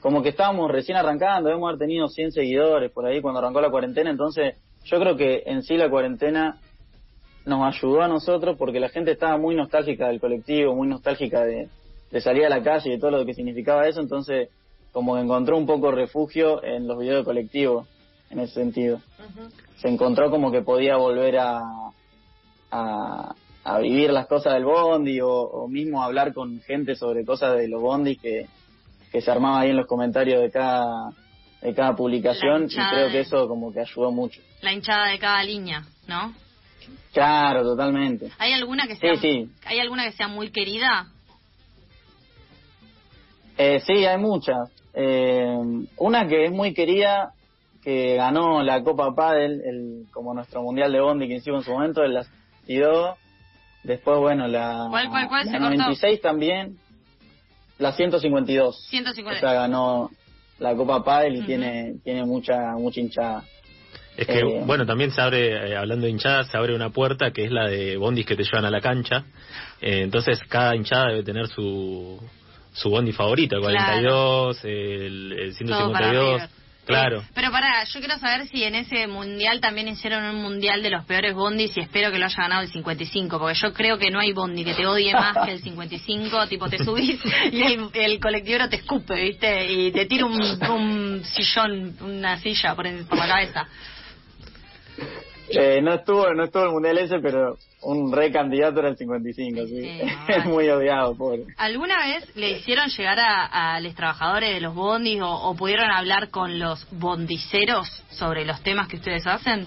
como 0.00 0.22
que 0.22 0.30
estábamos 0.30 0.70
recién 0.70 0.96
arrancando, 0.96 1.48
debemos 1.48 1.68
haber 1.68 1.78
tenido 1.78 2.08
100 2.08 2.32
seguidores 2.32 2.90
por 2.90 3.06
ahí 3.06 3.20
cuando 3.20 3.40
arrancó 3.40 3.60
la 3.60 3.70
cuarentena, 3.70 4.10
entonces 4.10 4.56
yo 4.84 4.98
creo 4.98 5.16
que 5.16 5.44
en 5.46 5.62
sí 5.62 5.76
la 5.76 5.88
cuarentena 5.88 6.58
nos 7.44 7.74
ayudó 7.74 8.02
a 8.02 8.08
nosotros 8.08 8.56
porque 8.58 8.80
la 8.80 8.88
gente 8.88 9.12
estaba 9.12 9.36
muy 9.36 9.54
nostálgica 9.54 10.08
del 10.08 10.20
colectivo, 10.20 10.74
muy 10.74 10.88
nostálgica 10.88 11.44
de, 11.44 11.68
de 12.10 12.20
salir 12.20 12.44
a 12.44 12.48
la 12.48 12.62
calle 12.62 12.90
y 12.90 12.92
de 12.92 12.98
todo 12.98 13.10
lo 13.10 13.24
que 13.24 13.34
significaba 13.34 13.86
eso, 13.86 14.00
entonces 14.00 14.48
como 14.92 15.14
que 15.14 15.22
encontró 15.22 15.56
un 15.56 15.66
poco 15.66 15.90
refugio 15.90 16.62
en 16.62 16.86
los 16.86 16.98
videos 16.98 17.20
de 17.20 17.24
colectivo, 17.24 17.86
en 18.30 18.40
ese 18.40 18.54
sentido. 18.54 19.00
Se 19.76 19.88
encontró 19.88 20.30
como 20.30 20.52
que 20.52 20.62
podía 20.62 20.96
volver 20.96 21.38
a, 21.38 21.62
a, 22.70 23.34
a 23.64 23.78
vivir 23.78 24.10
las 24.10 24.26
cosas 24.26 24.54
del 24.54 24.64
bondi 24.64 25.20
o, 25.20 25.30
o 25.30 25.68
mismo 25.68 26.02
hablar 26.02 26.32
con 26.32 26.60
gente 26.62 26.94
sobre 26.96 27.24
cosas 27.24 27.56
de 27.56 27.68
los 27.68 27.80
bondis 27.80 28.20
que, 28.20 28.46
que 29.12 29.20
se 29.20 29.30
armaba 29.30 29.60
ahí 29.60 29.70
en 29.70 29.76
los 29.76 29.86
comentarios 29.86 30.40
de 30.40 30.50
cada, 30.50 31.10
de 31.60 31.74
cada 31.74 31.94
publicación 31.94 32.64
y 32.64 32.74
creo 32.74 33.10
que 33.10 33.20
eso 33.20 33.46
como 33.46 33.72
que 33.72 33.80
ayudó 33.80 34.10
mucho. 34.10 34.40
La 34.62 34.72
hinchada 34.72 35.08
de 35.08 35.18
cada 35.18 35.44
línea, 35.44 35.84
¿no? 36.08 36.34
Claro, 37.12 37.62
totalmente. 37.62 38.30
¿Hay 38.38 38.52
alguna 38.52 38.86
que 38.86 38.96
sea, 38.96 39.14
Sí, 39.16 39.20
sí. 39.20 39.50
¿hay 39.66 39.78
alguna 39.78 40.04
que 40.04 40.12
sea 40.12 40.28
muy 40.28 40.50
querida? 40.50 41.08
Eh, 43.58 43.80
sí, 43.86 44.04
hay 44.04 44.18
muchas. 44.18 44.70
Eh, 44.94 45.56
una 45.98 46.26
que 46.26 46.46
es 46.46 46.50
muy 46.52 46.74
querida, 46.74 47.32
que 47.82 48.16
ganó 48.16 48.62
la 48.62 48.82
Copa 48.82 49.14
Padel, 49.14 49.60
el, 49.64 50.06
como 50.10 50.34
nuestro 50.34 50.62
mundial 50.62 50.90
de 50.92 51.00
Bondi 51.00 51.28
que 51.28 51.34
hicimos 51.34 51.60
en 51.60 51.64
su 51.66 51.72
momento, 51.72 52.02
el 52.02 52.14
la 52.14 52.24
62. 52.64 53.18
Después, 53.82 54.18
bueno, 54.18 54.46
la, 54.46 54.86
¿Cuál, 54.90 55.08
cuál, 55.10 55.28
cuál? 55.28 55.46
la 55.46 55.52
Se 55.52 55.58
cortó. 55.58 55.76
96 55.76 56.20
también. 56.20 56.76
La 57.78 57.92
152. 57.92 58.86
150. 58.88 59.38
O 59.38 59.40
sea, 59.40 59.52
ganó 59.60 60.10
la 60.58 60.74
Copa 60.76 61.02
Padel 61.02 61.36
y 61.36 61.42
tiene, 61.42 61.94
tiene 62.04 62.24
mucha, 62.24 62.72
mucha 62.76 63.00
hinchada. 63.00 63.42
Es 64.16 64.26
que, 64.26 64.38
Eh, 64.40 64.62
bueno, 64.66 64.86
también 64.86 65.10
se 65.10 65.20
abre, 65.20 65.70
eh, 65.72 65.76
hablando 65.76 66.04
de 66.04 66.10
hinchadas, 66.12 66.48
se 66.48 66.56
abre 66.56 66.74
una 66.76 66.90
puerta 66.90 67.32
que 67.32 67.44
es 67.44 67.50
la 67.50 67.66
de 67.66 67.96
bondis 67.96 68.26
que 68.26 68.36
te 68.36 68.44
llevan 68.44 68.66
a 68.66 68.70
la 68.70 68.80
cancha. 68.80 69.24
Eh, 69.80 70.02
entonces, 70.02 70.38
cada 70.48 70.76
hinchada 70.76 71.08
debe 71.08 71.22
tener 71.24 71.48
su, 71.48 72.20
su 72.72 72.90
bondi 72.90 73.12
favorito, 73.12 73.56
el 73.56 73.62
Claro. 73.62 74.52
42, 74.52 74.64
el, 74.64 75.32
el 75.32 75.56
Todo 75.66 75.92
para 75.92 76.10
152. 76.10 76.42
Claro. 76.84 77.22
Pero 77.34 77.52
para, 77.52 77.84
yo 77.84 78.00
quiero 78.00 78.18
saber 78.18 78.48
si 78.48 78.64
en 78.64 78.74
ese 78.74 79.06
mundial 79.06 79.60
también 79.60 79.86
hicieron 79.86 80.24
un 80.24 80.42
mundial 80.42 80.82
de 80.82 80.90
los 80.90 81.04
peores 81.04 81.32
bondis 81.34 81.76
y 81.76 81.80
espero 81.80 82.10
que 82.10 82.18
lo 82.18 82.26
haya 82.26 82.36
ganado 82.36 82.62
el 82.62 82.68
55, 82.72 83.38
porque 83.38 83.58
yo 83.58 83.72
creo 83.72 83.98
que 83.98 84.10
no 84.10 84.18
hay 84.18 84.32
bondi 84.32 84.64
que 84.64 84.74
te 84.74 84.84
odie 84.86 85.12
más 85.14 85.36
que 85.46 85.52
el 85.52 85.62
55, 85.62 86.48
tipo 86.48 86.68
te 86.68 86.78
subís 86.84 87.20
y 87.52 87.62
el, 87.62 87.88
el 87.94 88.18
colectivero 88.20 88.68
te 88.68 88.76
escupe, 88.76 89.14
¿viste? 89.14 89.72
Y 89.72 89.92
te 89.92 90.06
tira 90.06 90.26
un, 90.26 90.40
un 90.70 91.24
sillón, 91.24 91.96
una 92.00 92.36
silla 92.38 92.74
por, 92.74 92.86
en- 92.88 93.06
por 93.06 93.16
la 93.18 93.28
cabeza. 93.28 93.66
Eh, 95.54 95.80
no 95.82 95.94
estuvo 95.94 96.32
no 96.34 96.44
estuvo 96.44 96.64
el 96.64 96.70
mundial 96.72 96.98
ese, 96.98 97.18
pero 97.20 97.56
un 97.82 98.12
re 98.12 98.30
candidato 98.32 98.80
era 98.80 98.88
el 98.88 98.96
55, 98.96 99.66
sí. 99.66 100.00
Es 100.28 100.44
muy 100.46 100.68
odiado, 100.68 101.14
pobre. 101.16 101.44
¿Alguna 101.58 101.98
vez 102.06 102.34
le 102.36 102.52
hicieron 102.58 102.88
llegar 102.88 103.18
a, 103.20 103.74
a 103.74 103.80
los 103.80 103.94
trabajadores 103.94 104.54
de 104.54 104.60
los 104.60 104.74
bondis 104.74 105.20
o, 105.20 105.28
o 105.30 105.54
pudieron 105.54 105.90
hablar 105.90 106.30
con 106.30 106.58
los 106.58 106.86
bondiceros 106.92 107.88
sobre 108.10 108.44
los 108.44 108.60
temas 108.62 108.88
que 108.88 108.96
ustedes 108.96 109.26
hacen? 109.26 109.66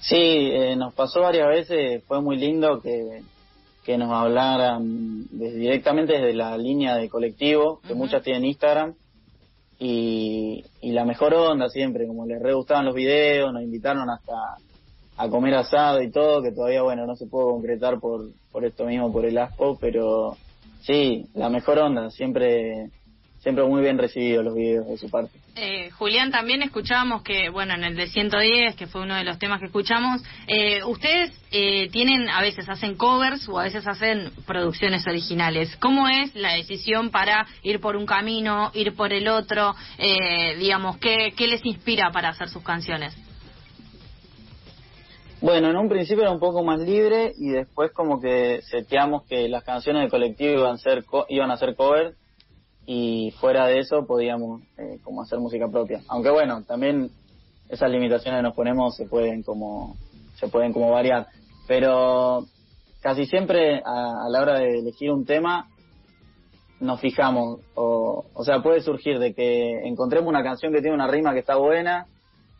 Sí, 0.00 0.16
eh, 0.16 0.76
nos 0.76 0.94
pasó 0.94 1.20
varias 1.22 1.48
veces, 1.48 2.04
fue 2.06 2.20
muy 2.20 2.36
lindo 2.36 2.80
que, 2.80 3.22
que 3.84 3.96
nos 3.98 4.10
hablaran 4.12 5.24
desde- 5.30 5.58
directamente 5.58 6.12
desde 6.12 6.34
la 6.34 6.56
línea 6.58 6.96
de 6.96 7.08
colectivo, 7.08 7.80
que 7.86 7.94
muchas 7.94 8.22
tienen 8.22 8.44
Instagram, 8.44 8.94
y, 9.78 10.45
y 10.80 10.92
la 10.92 11.04
mejor 11.04 11.34
onda 11.34 11.68
siempre, 11.68 12.06
como 12.06 12.26
les 12.26 12.40
re 12.40 12.54
gustaban 12.54 12.84
los 12.84 12.94
videos, 12.94 13.52
nos 13.52 13.62
invitaron 13.62 14.08
hasta 14.10 14.56
a 15.18 15.28
comer 15.28 15.54
asado 15.54 16.02
y 16.02 16.10
todo, 16.10 16.42
que 16.42 16.52
todavía, 16.52 16.82
bueno, 16.82 17.06
no 17.06 17.16
se 17.16 17.26
pudo 17.26 17.50
concretar 17.50 17.98
por, 18.00 18.30
por 18.52 18.64
esto 18.64 18.84
mismo, 18.84 19.12
por 19.12 19.24
el 19.24 19.38
ASPO, 19.38 19.78
pero 19.80 20.36
sí, 20.80 21.26
la 21.34 21.48
mejor 21.48 21.78
onda, 21.78 22.10
siempre, 22.10 22.90
siempre 23.46 23.62
muy 23.64 23.80
bien 23.80 23.96
recibidos 23.96 24.44
los 24.44 24.56
videos 24.56 24.88
de 24.88 24.98
su 24.98 25.08
parte. 25.08 25.38
Eh, 25.54 25.88
Julián, 25.92 26.32
también 26.32 26.62
escuchábamos 26.62 27.22
que, 27.22 27.48
bueno, 27.48 27.74
en 27.74 27.84
el 27.84 27.94
de 27.94 28.08
110, 28.08 28.74
que 28.74 28.88
fue 28.88 29.02
uno 29.02 29.14
de 29.14 29.22
los 29.22 29.38
temas 29.38 29.60
que 29.60 29.66
escuchamos, 29.66 30.20
eh, 30.48 30.82
ustedes 30.82 31.30
eh, 31.52 31.88
tienen, 31.90 32.28
a 32.28 32.40
veces 32.40 32.68
hacen 32.68 32.96
covers 32.96 33.48
o 33.48 33.60
a 33.60 33.62
veces 33.62 33.86
hacen 33.86 34.32
producciones 34.48 35.06
originales. 35.06 35.76
¿Cómo 35.76 36.08
es 36.08 36.34
la 36.34 36.54
decisión 36.54 37.10
para 37.10 37.46
ir 37.62 37.78
por 37.78 37.94
un 37.94 38.04
camino, 38.04 38.72
ir 38.74 38.96
por 38.96 39.12
el 39.12 39.28
otro? 39.28 39.76
Eh, 39.96 40.56
digamos, 40.58 40.98
¿qué, 40.98 41.32
¿qué 41.36 41.46
les 41.46 41.64
inspira 41.64 42.10
para 42.10 42.30
hacer 42.30 42.48
sus 42.48 42.64
canciones? 42.64 43.16
Bueno, 45.40 45.70
en 45.70 45.76
un 45.76 45.88
principio 45.88 46.22
era 46.22 46.32
un 46.32 46.40
poco 46.40 46.64
más 46.64 46.80
libre 46.80 47.32
y 47.38 47.50
después 47.50 47.92
como 47.92 48.20
que 48.20 48.60
seteamos 48.62 49.22
que 49.28 49.48
las 49.48 49.62
canciones 49.62 50.02
de 50.02 50.08
colectivo 50.10 50.58
iban 50.58 50.74
a 50.74 50.78
ser 50.78 51.04
co- 51.04 51.26
iban 51.28 51.52
a 51.52 51.56
ser 51.56 51.76
cover 51.76 52.14
y 52.86 53.32
fuera 53.40 53.66
de 53.66 53.80
eso 53.80 54.06
podíamos 54.06 54.62
eh, 54.78 54.98
como 55.02 55.22
hacer 55.22 55.38
música 55.38 55.68
propia. 55.68 56.00
Aunque 56.08 56.30
bueno, 56.30 56.62
también 56.62 57.10
esas 57.68 57.90
limitaciones 57.90 58.38
que 58.38 58.42
nos 58.42 58.54
ponemos 58.54 58.96
se 58.96 59.06
pueden 59.06 59.42
como 59.42 59.96
se 60.36 60.48
pueden 60.48 60.72
como 60.72 60.90
variar, 60.90 61.26
pero 61.66 62.46
casi 63.00 63.26
siempre 63.26 63.82
a, 63.84 64.26
a 64.26 64.28
la 64.30 64.40
hora 64.40 64.58
de 64.58 64.78
elegir 64.78 65.10
un 65.10 65.24
tema 65.24 65.68
nos 66.78 67.00
fijamos 67.00 67.60
o 67.74 68.26
o 68.34 68.44
sea, 68.44 68.62
puede 68.62 68.80
surgir 68.80 69.18
de 69.18 69.34
que 69.34 69.86
encontremos 69.86 70.28
una 70.28 70.42
canción 70.42 70.72
que 70.72 70.80
tiene 70.80 70.94
una 70.94 71.08
rima 71.08 71.32
que 71.32 71.40
está 71.40 71.56
buena 71.56 72.06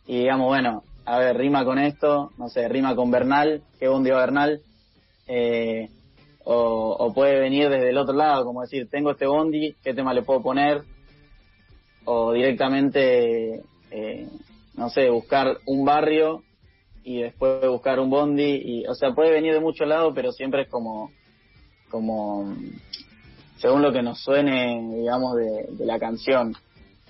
y 0.07 0.19
digamos, 0.19 0.47
bueno, 0.47 0.83
a 1.05 1.19
ver, 1.19 1.37
rima 1.37 1.63
con 1.63 1.77
esto, 1.79 2.31
no 2.37 2.49
sé, 2.49 2.67
rima 2.67 2.95
con 2.95 3.11
Bernal, 3.11 3.61
qué 3.79 3.87
bondi 3.87 4.09
va 4.09 4.19
Bernal, 4.19 4.61
eh, 5.27 5.89
o, 6.49 7.11
puede 7.13 7.39
venir 7.39 7.69
desde 7.69 7.89
el 7.89 7.97
otro 7.97 8.15
lado, 8.15 8.45
como 8.45 8.61
decir, 8.61 8.89
tengo 8.89 9.11
este 9.11 9.27
bondi, 9.27 9.75
qué 9.83 9.93
tema 9.93 10.13
le 10.13 10.21
puedo 10.21 10.41
poner, 10.41 10.83
o 12.05 12.31
directamente, 12.31 13.63
eh, 13.91 14.29
no 14.75 14.89
sé, 14.89 15.09
buscar 15.09 15.57
un 15.65 15.83
barrio 15.83 16.43
y 17.03 17.21
después 17.21 17.67
buscar 17.67 17.99
un 17.99 18.09
bondi, 18.09 18.61
y, 18.63 18.87
o 18.87 18.93
sea, 18.95 19.13
puede 19.13 19.31
venir 19.31 19.53
de 19.53 19.59
muchos 19.59 19.87
lados, 19.87 20.13
pero 20.15 20.31
siempre 20.31 20.63
es 20.63 20.69
como, 20.69 21.11
como, 21.89 22.55
según 23.57 23.81
lo 23.81 23.91
que 23.91 24.01
nos 24.01 24.19
suene, 24.23 24.81
digamos, 24.95 25.35
de, 25.35 25.67
de 25.71 25.85
la 25.85 25.99
canción. 25.99 26.55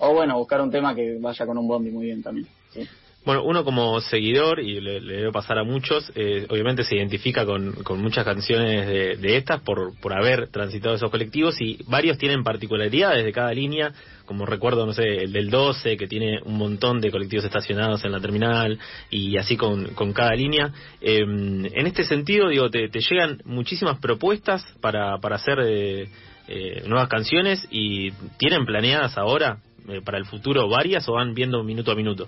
O 0.00 0.14
bueno, 0.14 0.36
buscar 0.36 0.60
un 0.60 0.70
tema 0.70 0.94
que 0.96 1.18
vaya 1.20 1.46
con 1.46 1.58
un 1.58 1.68
bondi 1.68 1.90
muy 1.90 2.06
bien 2.06 2.22
también. 2.22 2.48
Sí. 2.70 2.80
Bueno, 3.28 3.42
uno 3.42 3.62
como 3.62 4.00
seguidor, 4.00 4.58
y 4.58 4.80
le, 4.80 5.02
le 5.02 5.30
pasar 5.30 5.58
a 5.58 5.62
muchos, 5.62 6.10
eh, 6.14 6.46
obviamente 6.48 6.82
se 6.82 6.96
identifica 6.96 7.44
con, 7.44 7.74
muchas 8.00 8.24
canciones 8.24 8.86
de, 8.86 9.16
de 9.16 9.36
estas 9.36 9.60
por, 9.60 9.94
por 10.00 10.14
haber 10.14 10.48
transitado 10.48 10.94
esos 10.94 11.10
colectivos 11.10 11.60
y 11.60 11.78
varios 11.88 12.16
tienen 12.16 12.42
particularidades 12.42 13.26
de 13.26 13.30
cada 13.30 13.52
línea, 13.52 13.92
como 14.24 14.46
recuerdo, 14.46 14.86
no 14.86 14.94
sé, 14.94 15.24
el 15.24 15.32
del 15.34 15.50
12, 15.50 15.98
que 15.98 16.06
tiene 16.06 16.40
un 16.42 16.56
montón 16.56 17.02
de 17.02 17.10
colectivos 17.10 17.44
estacionados 17.44 18.02
en 18.06 18.12
la 18.12 18.20
terminal 18.20 18.78
y 19.10 19.36
así 19.36 19.58
con, 19.58 19.88
con 19.88 20.14
cada 20.14 20.34
línea. 20.34 20.72
Eh, 21.02 21.18
en 21.20 21.86
este 21.86 22.04
sentido, 22.04 22.48
digo, 22.48 22.70
te, 22.70 22.88
te 22.88 23.00
llegan 23.00 23.42
muchísimas 23.44 23.98
propuestas 23.98 24.64
para, 24.80 25.18
para 25.18 25.36
hacer 25.36 25.58
eh, 25.66 26.08
eh, 26.48 26.82
nuevas 26.86 27.10
canciones 27.10 27.68
y 27.70 28.10
tienen 28.38 28.64
planeadas 28.64 29.18
ahora 29.18 29.58
eh, 29.86 30.00
para 30.02 30.16
el 30.16 30.24
futuro 30.24 30.66
varias 30.66 31.06
o 31.10 31.12
van 31.12 31.34
viendo 31.34 31.62
minuto 31.62 31.92
a 31.92 31.94
minuto. 31.94 32.26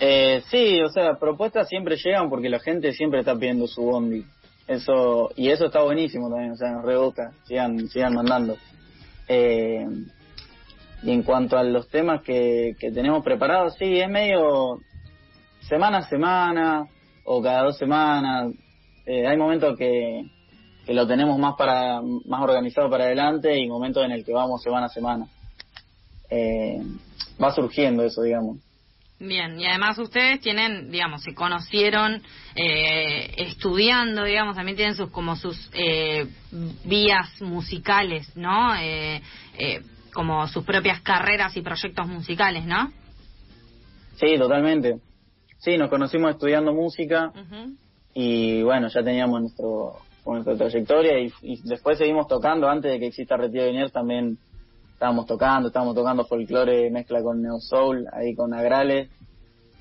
Eh, 0.00 0.42
sí, 0.50 0.80
o 0.80 0.88
sea, 0.88 1.18
propuestas 1.18 1.68
siempre 1.68 1.96
llegan 1.96 2.30
porque 2.30 2.48
la 2.48 2.60
gente 2.60 2.92
siempre 2.92 3.20
está 3.20 3.34
pidiendo 3.34 3.66
su 3.66 3.82
bondi. 3.82 4.24
Eso, 4.66 5.30
y 5.34 5.48
eso 5.48 5.66
está 5.66 5.82
buenísimo 5.82 6.28
también, 6.28 6.52
o 6.52 6.56
sea, 6.56 6.70
nos 6.72 6.84
reboca, 6.84 7.32
sigan, 7.44 7.88
sigan 7.88 8.14
mandando. 8.14 8.56
Eh, 9.26 9.86
y 11.02 11.10
en 11.10 11.22
cuanto 11.22 11.56
a 11.56 11.62
los 11.62 11.88
temas 11.88 12.22
que, 12.22 12.76
que 12.78 12.90
tenemos 12.90 13.24
preparados, 13.24 13.76
sí, 13.78 13.98
es 13.98 14.08
medio 14.08 14.80
semana 15.60 15.98
a 15.98 16.08
semana 16.08 16.86
o 17.24 17.42
cada 17.42 17.62
dos 17.62 17.78
semanas. 17.78 18.52
Eh, 19.06 19.26
hay 19.26 19.36
momentos 19.36 19.76
que, 19.78 20.22
que 20.84 20.94
lo 20.94 21.06
tenemos 21.06 21.38
más 21.38 21.54
para 21.56 22.00
más 22.02 22.42
organizado 22.42 22.90
para 22.90 23.04
adelante 23.04 23.58
y 23.58 23.68
momentos 23.68 24.04
en 24.04 24.12
el 24.12 24.24
que 24.24 24.32
vamos 24.32 24.62
semana 24.62 24.86
a 24.86 24.90
semana. 24.90 25.26
Eh, 26.30 26.82
va 27.42 27.52
surgiendo 27.52 28.02
eso, 28.04 28.22
digamos. 28.22 28.58
Bien, 29.20 29.60
y 29.60 29.66
además 29.66 29.98
ustedes 29.98 30.40
tienen, 30.40 30.92
digamos, 30.92 31.24
se 31.24 31.34
conocieron 31.34 32.22
eh, 32.54 33.34
estudiando, 33.36 34.22
digamos, 34.22 34.54
también 34.54 34.76
tienen 34.76 34.94
sus 34.94 35.10
como 35.10 35.34
sus 35.34 35.70
eh, 35.72 36.26
vías 36.84 37.28
musicales, 37.40 38.30
¿no? 38.36 38.76
Eh, 38.76 39.20
eh, 39.58 39.82
como 40.12 40.46
sus 40.46 40.64
propias 40.64 41.00
carreras 41.00 41.56
y 41.56 41.62
proyectos 41.62 42.06
musicales, 42.06 42.64
¿no? 42.64 42.92
Sí, 44.16 44.38
totalmente. 44.38 44.98
Sí, 45.58 45.76
nos 45.76 45.90
conocimos 45.90 46.30
estudiando 46.30 46.72
música 46.72 47.32
y 48.14 48.62
bueno, 48.62 48.86
ya 48.88 49.02
teníamos 49.02 49.40
nuestro 49.40 49.96
nuestra 50.24 50.56
trayectoria 50.56 51.18
y, 51.20 51.32
y 51.42 51.60
después 51.64 51.98
seguimos 51.98 52.28
tocando. 52.28 52.68
Antes 52.68 52.92
de 52.92 52.98
que 52.98 53.06
exista 53.06 53.36
Retiro 53.36 53.64
de 53.64 53.90
también 53.90 54.38
estábamos 54.98 55.26
tocando, 55.26 55.68
estábamos 55.68 55.94
tocando 55.94 56.24
folclore 56.24 56.90
mezcla 56.90 57.22
con 57.22 57.40
neo 57.40 57.60
soul 57.60 58.04
ahí 58.12 58.34
con 58.34 58.52
Agrales 58.52 59.08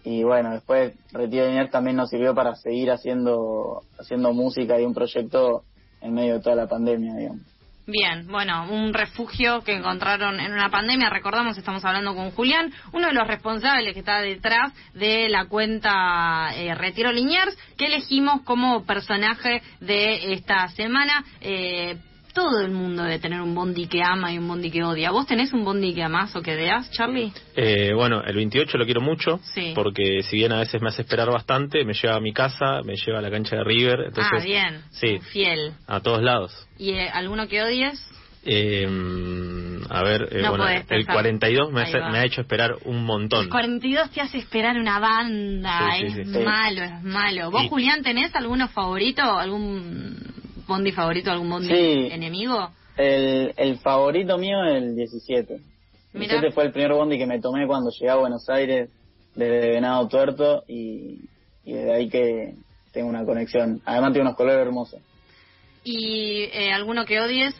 y 0.04 0.22
bueno, 0.22 0.52
después 0.52 0.94
Retiro 1.12 1.48
de 1.48 1.68
también 1.70 1.96
nos 1.96 2.12
sirvió 2.12 2.36
para 2.36 2.54
seguir 2.54 2.92
haciendo 2.92 3.82
haciendo 4.00 4.32
música 4.32 4.80
y 4.80 4.86
un 4.86 4.94
proyecto 4.94 5.64
en 6.02 6.14
medio 6.14 6.36
de 6.36 6.42
toda 6.42 6.56
la 6.56 6.68
pandemia, 6.68 7.16
digamos. 7.16 7.42
Bien, 7.88 8.28
bueno, 8.28 8.68
un 8.70 8.94
refugio 8.94 9.62
que 9.62 9.74
encontraron 9.74 10.40
en 10.40 10.54
una 10.54 10.70
pandemia. 10.70 11.10
Recordamos, 11.10 11.58
estamos 11.58 11.84
hablando 11.84 12.14
con 12.14 12.30
Julián, 12.32 12.72
uno 12.94 13.08
de 13.08 13.14
los 13.14 13.26
responsables 13.26 13.94
que 13.94 14.02
está 14.02 14.20
detrás 14.20 14.72
de 14.94 15.30
la 15.30 15.46
cuenta 15.46 16.50
eh, 16.54 16.76
Retiro 16.76 17.12
Liniers, 17.12 17.58
que 17.76 17.88
elegimos 17.88 18.42
como 18.44 18.86
personaje 18.86 19.64
de 19.80 20.34
esta 20.34 20.68
semana. 20.68 21.24
Eh, 21.42 21.98
todo 22.38 22.62
el 22.62 22.70
mundo 22.72 23.02
debe 23.04 23.18
tener 23.18 23.42
un 23.42 23.56
bondi 23.56 23.88
que 23.88 24.04
ama 24.04 24.32
y 24.32 24.38
un 24.38 24.48
bondi 24.48 24.70
que 24.70 24.84
odia. 24.84 25.10
¿Vos 25.10 25.26
tenés 25.26 25.52
un 25.54 25.66
bondi 25.66 25.92
que 25.96 26.04
amás 26.04 26.36
o 26.36 26.42
que 26.44 26.54
odias, 26.54 26.92
Charlie? 26.92 27.34
Eh, 27.56 27.94
bueno, 27.96 28.22
el 28.24 28.36
28 28.36 28.78
lo 28.78 28.86
quiero 28.86 29.02
mucho, 29.02 29.40
Sí. 29.56 29.72
porque 29.74 30.22
si 30.22 30.36
bien 30.36 30.52
a 30.52 30.60
veces 30.60 30.80
me 30.80 30.90
hace 30.90 31.02
esperar 31.02 31.32
bastante, 31.32 31.84
me 31.84 31.94
lleva 31.94 32.16
a 32.16 32.20
mi 32.20 32.34
casa, 32.34 32.84
me 32.86 32.94
lleva 32.96 33.18
a 33.18 33.22
la 33.24 33.32
cancha 33.32 33.56
de 33.56 33.64
River, 33.64 34.02
entonces 34.10 34.40
ah, 34.40 34.44
bien. 34.44 34.82
sí. 34.92 35.18
Fiel. 35.32 35.74
a 35.88 36.00
todos 36.02 36.22
lados. 36.22 36.68
¿Y 36.78 36.92
eh, 36.92 37.10
alguno 37.10 37.48
que 37.48 37.64
odies? 37.64 38.00
Eh, 38.50 38.88
a 39.90 40.04
ver, 40.04 40.30
eh, 40.32 40.42
No 40.44 40.50
bueno, 40.52 40.68
el 40.70 40.84
pensar. 40.86 41.14
42 41.16 41.72
me, 41.72 41.82
hace- 41.82 42.00
me 42.00 42.20
ha 42.20 42.24
hecho 42.26 42.42
esperar 42.42 42.76
un 42.86 43.04
montón. 43.04 43.46
El 43.46 43.50
42 43.50 44.10
te 44.12 44.22
hace 44.22 44.38
esperar 44.38 44.78
una 44.78 45.00
banda, 45.00 45.90
Sí, 46.00 46.06
es 46.06 46.14
sí. 46.14 46.24
Sí. 46.34 46.40
malo, 46.46 46.84
es 46.84 47.04
malo. 47.04 47.52
¿Vos, 47.52 47.68
Julián, 47.68 48.04
tenés 48.04 48.34
alguno 48.36 48.68
favorito, 48.70 49.22
algún 49.24 50.16
bondi 50.68 50.92
favorito, 50.92 51.32
algún 51.32 51.50
bondi 51.50 51.68
Sí. 51.70 52.10
enemigo? 52.12 52.70
El, 52.98 53.54
el 53.58 53.78
favorito 53.80 54.38
mío 54.38 54.64
es 54.66 54.76
el 54.84 54.96
17. 54.96 55.54
El 56.14 56.28
7 56.30 56.52
fue 56.52 56.66
el 56.66 56.72
primer 56.72 56.94
bondi 56.94 57.18
que 57.18 57.28
me 57.28 57.40
tomé 57.40 57.68
cuando 57.68 57.92
llegué 57.92 58.10
a 58.10 58.16
Buenos 58.16 58.50
Aires 58.50 58.90
desde 59.36 59.70
Venado 59.70 60.08
Tuerto 60.08 60.64
y, 60.68 61.20
y 61.64 61.74
desde 61.74 61.94
ahí 61.94 62.10
que 62.10 62.56
tengo 62.92 63.08
una 63.10 63.24
conexión. 63.24 63.82
Además 63.86 64.14
tiene 64.14 64.28
unos 64.28 64.36
colores 64.38 64.66
hermosos. 64.66 65.00
¿Y 65.84 66.50
eh, 66.52 66.72
alguno 66.74 67.06
que 67.06 67.20
odies? 67.22 67.56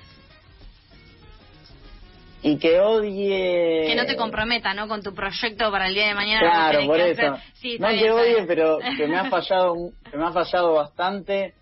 Y 2.44 2.58
que 2.58 2.80
odie... 2.80 3.86
Que 3.88 3.96
no 3.96 4.06
te 4.06 4.16
comprometa, 4.16 4.74
¿no? 4.74 4.88
Con 4.88 5.02
tu 5.02 5.14
proyecto 5.14 5.72
para 5.72 5.88
el 5.88 5.94
día 5.96 6.08
de 6.08 6.14
mañana. 6.16 6.40
Claro, 6.72 6.86
por 6.86 7.00
eso. 7.00 7.32
no 7.80 7.88
que 7.90 8.12
odie, 8.12 8.44
pero 8.48 8.80
que 8.96 9.08
me 9.08 9.18
ha 9.18 9.26
fallado, 9.30 9.76
que 10.10 10.18
me 10.18 10.26
ha 10.26 10.32
fallado 10.32 10.74
bastante 10.74 11.54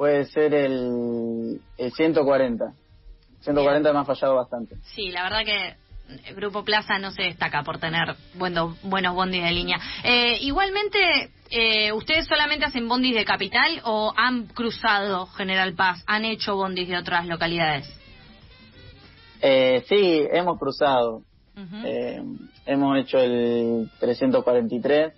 puede 0.00 0.24
ser 0.24 0.54
el, 0.54 1.60
el 1.76 1.92
140. 1.92 2.72
140 3.40 3.92
me 3.92 3.98
ha 3.98 4.04
fallado 4.06 4.36
bastante. 4.36 4.76
Sí, 4.94 5.10
la 5.10 5.24
verdad 5.24 5.44
que 5.44 6.32
Grupo 6.32 6.64
Plaza 6.64 6.98
no 6.98 7.10
se 7.10 7.24
destaca 7.24 7.62
por 7.62 7.76
tener 7.76 8.16
buenos 8.32 8.78
bondis 8.82 9.42
de 9.42 9.50
línea. 9.50 9.78
Eh, 10.02 10.38
igualmente, 10.40 10.98
eh, 11.50 11.92
¿ustedes 11.92 12.26
solamente 12.26 12.64
hacen 12.64 12.88
bondis 12.88 13.14
de 13.14 13.26
capital 13.26 13.82
o 13.84 14.14
han 14.16 14.46
cruzado 14.46 15.26
General 15.26 15.74
Paz? 15.74 16.02
¿Han 16.06 16.24
hecho 16.24 16.56
bondis 16.56 16.88
de 16.88 16.96
otras 16.96 17.26
localidades? 17.26 17.86
Eh, 19.42 19.84
sí, 19.86 20.26
hemos 20.32 20.58
cruzado. 20.58 21.24
Eh, 21.84 22.22
hemos 22.64 22.98
hecho 23.00 23.18
el 23.18 23.90
343, 24.00 25.12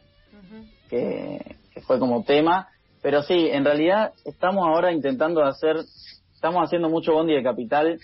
que, 0.90 1.56
que 1.72 1.80
fue 1.82 2.00
como 2.00 2.24
tema. 2.24 2.71
Pero 3.02 3.22
sí, 3.22 3.48
en 3.50 3.64
realidad 3.64 4.12
estamos 4.24 4.66
ahora 4.66 4.92
intentando 4.92 5.42
hacer, 5.44 5.76
estamos 6.32 6.64
haciendo 6.64 6.88
mucho 6.88 7.12
bondi 7.12 7.34
de 7.34 7.42
capital 7.42 7.98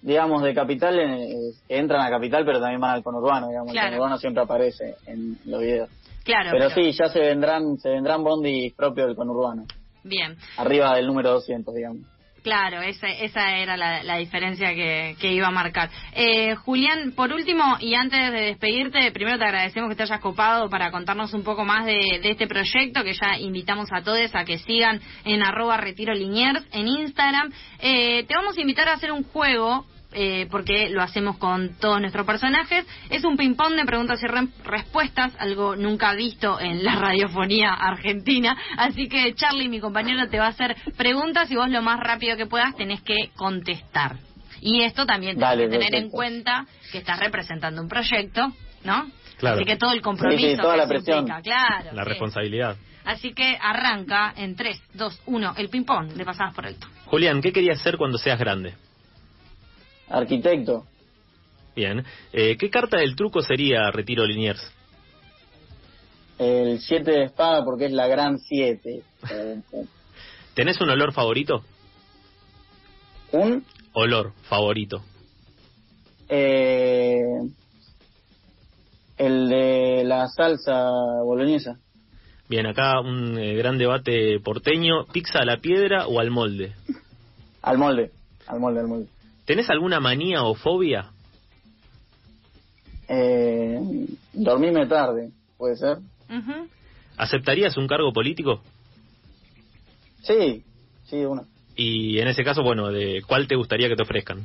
digamos, 0.00 0.42
de 0.42 0.54
capital 0.54 0.98
eh, 0.98 1.52
entran 1.68 2.06
a 2.06 2.10
capital, 2.10 2.44
pero 2.44 2.60
también 2.60 2.80
van 2.80 2.94
al 2.96 3.02
conurbano, 3.02 3.48
digamos, 3.48 3.74
el 3.74 3.80
conurbano 3.80 4.18
siempre 4.18 4.42
aparece 4.42 4.94
en 5.06 5.38
los 5.44 5.60
videos. 5.60 5.90
Claro. 6.24 6.50
Pero, 6.52 6.70
sí, 6.70 6.92
ya 6.92 7.08
se 7.08 7.20
vendrán, 7.20 7.78
se 7.78 7.88
vendrán 7.88 8.22
bondis 8.22 8.74
propios 8.74 9.06
del 9.06 9.16
conurbano. 9.16 9.64
Bien. 10.04 10.36
Arriba 10.56 10.94
del 10.94 11.06
número 11.06 11.30
200, 11.32 11.74
digamos. 11.74 12.02
Claro, 12.42 12.80
esa, 12.82 13.08
esa 13.08 13.56
era 13.56 13.76
la, 13.76 14.16
diferencia 14.16 14.74
que, 14.74 15.32
iba 15.32 15.48
a 15.48 15.50
marcar. 15.50 15.90
Eh, 16.14 16.54
Julián, 16.54 17.12
por 17.12 17.32
último, 17.32 17.76
y 17.80 17.94
antes 17.94 18.32
de 18.32 18.40
despedirte, 18.40 19.10
primero 19.12 19.38
te 19.38 19.44
agradecemos 19.44 19.90
que 19.90 19.96
te 19.96 20.04
hayas 20.04 20.20
copado 20.20 20.70
para 20.70 20.90
contarnos 20.90 21.34
un 21.34 21.42
poco 21.42 21.64
más 21.64 21.84
de, 21.84 22.20
este 22.22 22.46
proyecto, 22.46 23.02
que 23.02 23.14
ya 23.14 23.38
invitamos 23.38 23.88
a 23.92 24.02
todos 24.02 24.34
a 24.34 24.44
que 24.44 24.58
sigan 24.58 25.00
en 25.24 25.42
arroba 25.42 25.76
retiro 25.76 26.14
liniers 26.14 26.64
en 26.72 26.88
Instagram. 26.88 27.52
Eh, 27.80 28.24
te 28.24 28.34
vamos 28.34 28.56
a 28.56 28.60
invitar 28.60 28.88
a 28.88 28.94
hacer 28.94 29.12
un 29.12 29.24
juego 29.24 29.86
eh, 30.12 30.46
porque 30.50 30.88
lo 30.88 31.02
hacemos 31.02 31.36
con 31.36 31.74
todos 31.78 32.00
nuestros 32.00 32.26
personajes. 32.26 32.86
Es 33.10 33.24
un 33.24 33.36
ping-pong 33.36 33.74
de 33.74 33.84
preguntas 33.84 34.20
y 34.22 34.26
respuestas, 34.64 35.34
algo 35.38 35.76
nunca 35.76 36.14
visto 36.14 36.58
en 36.60 36.82
la 36.82 36.94
radiofonía 36.96 37.74
argentina. 37.74 38.56
Así 38.76 39.08
que 39.08 39.34
Charlie, 39.34 39.68
mi 39.68 39.80
compañero, 39.80 40.28
te 40.28 40.38
va 40.38 40.46
a 40.46 40.50
hacer 40.50 40.76
preguntas 40.96 41.50
y 41.50 41.56
vos 41.56 41.68
lo 41.68 41.82
más 41.82 42.00
rápido 42.00 42.36
que 42.36 42.46
puedas 42.46 42.74
tenés 42.76 43.02
que 43.02 43.30
contestar. 43.36 44.16
Y 44.60 44.82
esto 44.82 45.06
también 45.06 45.38
tenés 45.38 45.56
que 45.56 45.68
tener 45.68 45.94
en 45.94 46.10
cuenta 46.10 46.66
que 46.90 46.98
estás 46.98 47.20
representando 47.20 47.80
un 47.80 47.88
proyecto, 47.88 48.48
¿no? 48.84 49.10
Claro. 49.36 49.56
Así 49.56 49.64
que 49.64 49.76
todo 49.76 49.92
el 49.92 50.00
compromiso. 50.00 50.62
toda 50.62 50.76
la 50.76 50.88
presión. 50.88 51.26
claro. 51.26 51.90
La 51.92 52.04
responsabilidad. 52.04 52.76
Así 53.04 53.32
que 53.32 53.56
arranca 53.60 54.34
en 54.36 54.56
3, 54.56 54.82
2, 54.94 55.22
1, 55.26 55.54
el 55.56 55.68
ping-pong, 55.68 56.14
le 56.16 56.24
pasamos 56.24 56.54
por 56.54 56.66
alto. 56.66 56.86
Julián, 57.06 57.40
¿qué 57.40 57.52
querías 57.52 57.80
ser 57.80 57.96
cuando 57.96 58.18
seas 58.18 58.38
grande? 58.38 58.74
Arquitecto. 60.10 60.86
Bien. 61.74 62.04
Eh, 62.32 62.56
¿Qué 62.56 62.70
carta 62.70 62.98
del 62.98 63.14
truco 63.14 63.40
sería 63.40 63.90
Retiro 63.90 64.26
Liniers? 64.26 64.72
El 66.38 66.80
7 66.80 67.10
de 67.10 67.24
espada 67.24 67.64
porque 67.64 67.86
es 67.86 67.92
la 67.92 68.06
gran 68.06 68.38
7. 68.38 69.02
¿Tenés 70.54 70.80
un 70.80 70.90
olor 70.90 71.12
favorito? 71.12 71.62
¿Un? 73.32 73.64
Olor 73.92 74.32
favorito. 74.48 75.02
Eh, 76.28 77.18
el 79.16 79.48
de 79.48 80.04
la 80.04 80.26
salsa 80.28 80.90
boloñesa. 81.24 81.78
Bien, 82.48 82.66
acá 82.66 83.00
un 83.00 83.38
eh, 83.38 83.54
gran 83.54 83.76
debate 83.76 84.40
porteño. 84.40 85.04
¿Pizza 85.12 85.40
a 85.40 85.44
la 85.44 85.58
piedra 85.58 86.06
o 86.06 86.18
al 86.18 86.30
molde? 86.30 86.74
Al 87.62 87.76
molde, 87.76 88.12
al 88.46 88.60
molde, 88.60 88.80
al 88.80 88.86
molde. 88.86 89.08
¿Tenés 89.48 89.70
alguna 89.70 89.98
manía 89.98 90.42
o 90.44 90.54
fobia? 90.54 91.06
Eh, 93.08 93.80
dormirme 94.34 94.86
tarde, 94.86 95.30
puede 95.56 95.74
ser. 95.76 95.96
¿Aceptarías 97.16 97.74
un 97.78 97.86
cargo 97.86 98.12
político? 98.12 98.60
Sí, 100.20 100.62
sí, 101.06 101.24
uno. 101.24 101.46
Y 101.76 102.18
en 102.18 102.28
ese 102.28 102.44
caso, 102.44 102.62
bueno, 102.62 102.90
¿de 102.92 103.22
cuál 103.26 103.48
te 103.48 103.56
gustaría 103.56 103.88
que 103.88 103.96
te 103.96 104.02
ofrezcan? 104.02 104.44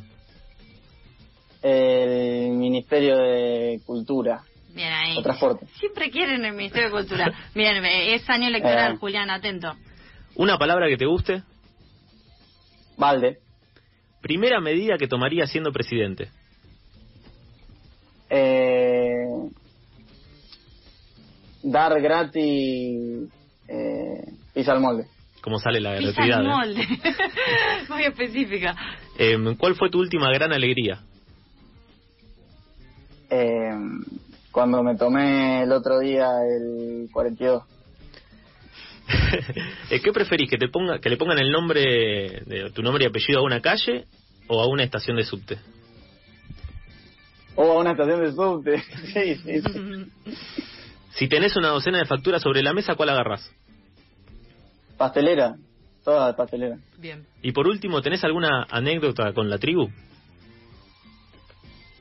El 1.61 2.51
Ministerio 2.51 3.17
de 3.17 3.81
Cultura. 3.85 4.43
Bien 4.73 4.93
ahí. 4.93 5.17
O 5.17 5.21
transporte. 5.21 5.67
Siempre 5.81 6.11
quieren 6.11 6.45
el 6.45 6.53
Ministerio 6.53 6.87
de 6.87 6.91
Cultura. 6.93 7.33
Bien, 7.53 7.83
es 7.83 8.29
año 8.29 8.47
electoral, 8.47 8.93
eh. 8.93 8.97
Julián, 8.97 9.29
atento. 9.29 9.75
¿Una 10.35 10.57
palabra 10.57 10.87
que 10.87 10.95
te 10.95 11.05
guste? 11.05 11.43
Valde. 12.95 13.42
Primera 14.23 14.61
medida 14.61 14.97
que 14.97 15.09
tomaría 15.09 15.45
siendo 15.47 15.73
presidente. 15.73 16.29
Eh, 18.29 19.27
dar 21.61 22.01
gratis 22.01 23.29
eh, 23.67 24.31
pizza 24.53 24.71
al 24.71 24.79
molde. 24.79 25.07
¿Cómo 25.41 25.59
sale 25.59 25.81
la 25.81 25.97
pizza 25.97 26.23
al 26.23 26.45
eh? 26.45 26.49
molde. 26.49 26.87
Muy 27.89 28.03
específica. 28.03 28.73
Em, 29.17 29.57
¿Cuál 29.57 29.75
fue 29.75 29.89
tu 29.89 29.99
última 29.99 30.31
gran 30.31 30.53
alegría? 30.53 31.01
Em, 33.29 34.05
cuando 34.53 34.81
me 34.83 34.95
tomé 34.95 35.63
el 35.63 35.71
otro 35.73 35.99
día 35.99 36.29
el 36.49 37.09
42. 37.11 37.63
Eh, 39.89 39.99
¿Qué 40.01 40.11
preferís? 40.11 40.49
¿Que, 40.49 40.57
te 40.57 40.69
ponga, 40.69 40.99
¿Que 40.99 41.09
le 41.09 41.17
pongan 41.17 41.37
el 41.37 41.51
nombre, 41.51 42.41
de 42.45 42.71
tu 42.73 42.81
nombre 42.81 43.03
y 43.03 43.07
apellido 43.07 43.39
a 43.39 43.43
una 43.43 43.61
calle 43.61 44.05
o 44.47 44.61
a 44.61 44.67
una 44.67 44.83
estación 44.83 45.17
de 45.17 45.23
subte? 45.23 45.59
O 47.55 47.71
a 47.71 47.79
una 47.79 47.91
estación 47.91 48.21
de 48.21 48.31
subte, 48.31 48.81
sí, 49.13 49.35
sí, 49.35 49.61
Si 51.11 51.27
tenés 51.27 51.55
una 51.55 51.69
docena 51.69 51.99
de 51.99 52.05
facturas 52.05 52.41
sobre 52.41 52.63
la 52.63 52.73
mesa, 52.73 52.95
¿cuál 52.95 53.09
agarrás? 53.09 53.51
Pastelera, 54.97 55.55
toda 56.03 56.35
pastelera. 56.35 56.77
Bien. 56.97 57.25
Y 57.43 57.51
por 57.51 57.67
último, 57.67 58.01
¿tenés 58.01 58.23
alguna 58.23 58.65
anécdota 58.69 59.31
con 59.33 59.47
la 59.47 59.59
tribu? 59.59 59.89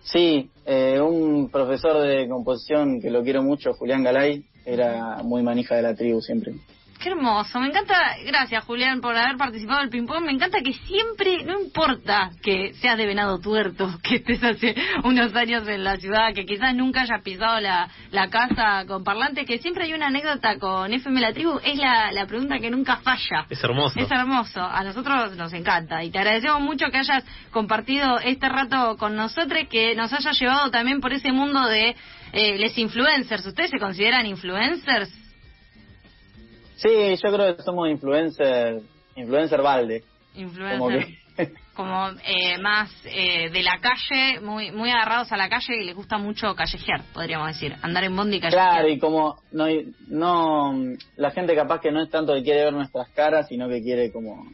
Sí, 0.03 0.51
eh, 0.65 0.99
un 1.01 1.51
profesor 1.51 2.03
de 2.03 2.27
composición 2.29 3.01
que 3.01 3.11
lo 3.11 3.23
quiero 3.23 3.43
mucho, 3.43 3.75
Julián 3.75 4.03
Galay, 4.03 4.45
era 4.65 5.23
muy 5.23 5.43
manija 5.43 5.77
de 5.77 5.83
la 5.83 5.95
tribu 5.95 6.21
siempre. 6.21 6.55
Qué 7.03 7.09
hermoso, 7.09 7.59
me 7.59 7.67
encanta, 7.67 8.15
gracias 8.25 8.65
Julián 8.65 9.01
por 9.01 9.17
haber 9.17 9.37
participado 9.37 9.81
del 9.81 9.89
ping-pong, 9.91 10.25
me 10.25 10.31
encanta 10.31 10.61
que 10.61 10.73
siempre, 10.73 11.43
no 11.43 11.61
importa 11.61 12.31
que 12.41 12.75
seas 12.75 12.97
de 12.97 13.07
venado 13.07 13.41
tuerto, 13.41 13.91
que 14.05 14.17
estés 14.17 14.41
hace 14.45 14.77
unos 15.03 15.35
años 15.35 15.67
en 15.67 15.83
la 15.83 15.97
ciudad, 15.97 16.33
que 16.33 16.47
quizás 16.47 16.77
nunca 16.77 17.01
hayas 17.01 17.21
pisado 17.25 17.59
la, 17.59 17.89
la 18.13 18.31
casa 18.31 18.85
con 18.87 19.03
parlantes, 19.03 19.47
que 19.47 19.59
siempre 19.59 19.83
hay 19.83 19.95
una 19.95 20.07
anécdota 20.07 20.61
con 20.61 20.93
FM 20.93 21.21
La 21.21 21.33
Tribu, 21.33 21.59
es 21.65 21.77
la, 21.77 22.13
la 22.13 22.25
pregunta 22.27 22.61
que 22.61 22.71
nunca 22.71 22.99
falla. 22.99 23.47
Es 23.51 23.65
hermoso. 23.65 23.99
Es 23.99 24.09
hermoso, 24.09 24.63
a 24.63 24.85
nosotros 24.85 25.37
nos 25.37 25.53
encanta 25.55 26.05
y 26.05 26.11
te 26.13 26.21
agradecemos 26.21 26.61
mucho 26.61 26.87
que 26.93 26.99
hayas 26.99 27.25
compartido 27.51 28.21
este 28.21 28.49
rato 28.49 28.97
con 28.97 29.17
nosotros, 29.17 29.67
que 29.69 29.97
nos 29.97 30.13
hayas 30.13 30.39
llevado 30.39 30.71
también 30.71 31.01
por 31.01 31.13
ese 31.13 31.33
mundo 31.33 31.67
de 31.67 31.97
eh, 32.33 32.59
les 32.59 32.79
influencers. 32.79 33.45
¿Ustedes 33.45 33.71
se 33.71 33.79
consideran 33.81 34.25
influencers? 34.25 35.22
Sí, 36.83 37.15
yo 37.23 37.33
creo 37.33 37.57
que 37.57 37.63
somos 37.63 37.89
influencer, 37.89 38.81
influencer 39.15 39.63
balde. 39.63 40.03
Influencer. 40.35 41.07
Como, 41.75 42.11
eh, 42.27 42.59
más 42.61 42.91
eh, 43.07 43.49
de 43.51 43.63
la 43.63 43.81
calle, 43.81 44.41
muy 44.41 44.71
muy 44.71 44.91
agarrados 44.91 45.33
a 45.33 45.37
la 45.39 45.49
calle 45.49 45.77
y 45.81 45.85
les 45.85 45.95
gusta 45.95 46.19
mucho 46.19 46.55
callejear, 46.55 47.03
podríamos 47.15 47.47
decir, 47.49 47.75
andar 47.81 48.05
en 48.05 48.15
bondi 48.15 48.37
y 48.37 48.41
callejear. 48.41 48.71
Claro, 48.73 48.89
y 48.89 48.99
como 48.99 49.39
no, 49.53 49.67
no, 50.09 50.75
la 51.17 51.31
gente 51.31 51.55
capaz 51.55 51.81
que 51.81 51.91
no 51.91 52.03
es 52.03 52.11
tanto 52.11 52.35
que 52.35 52.43
quiere 52.43 52.65
ver 52.65 52.75
nuestras 52.75 53.09
caras, 53.11 53.49
sino 53.49 53.69
que 53.69 53.81
quiere 53.81 54.13
como, 54.13 54.45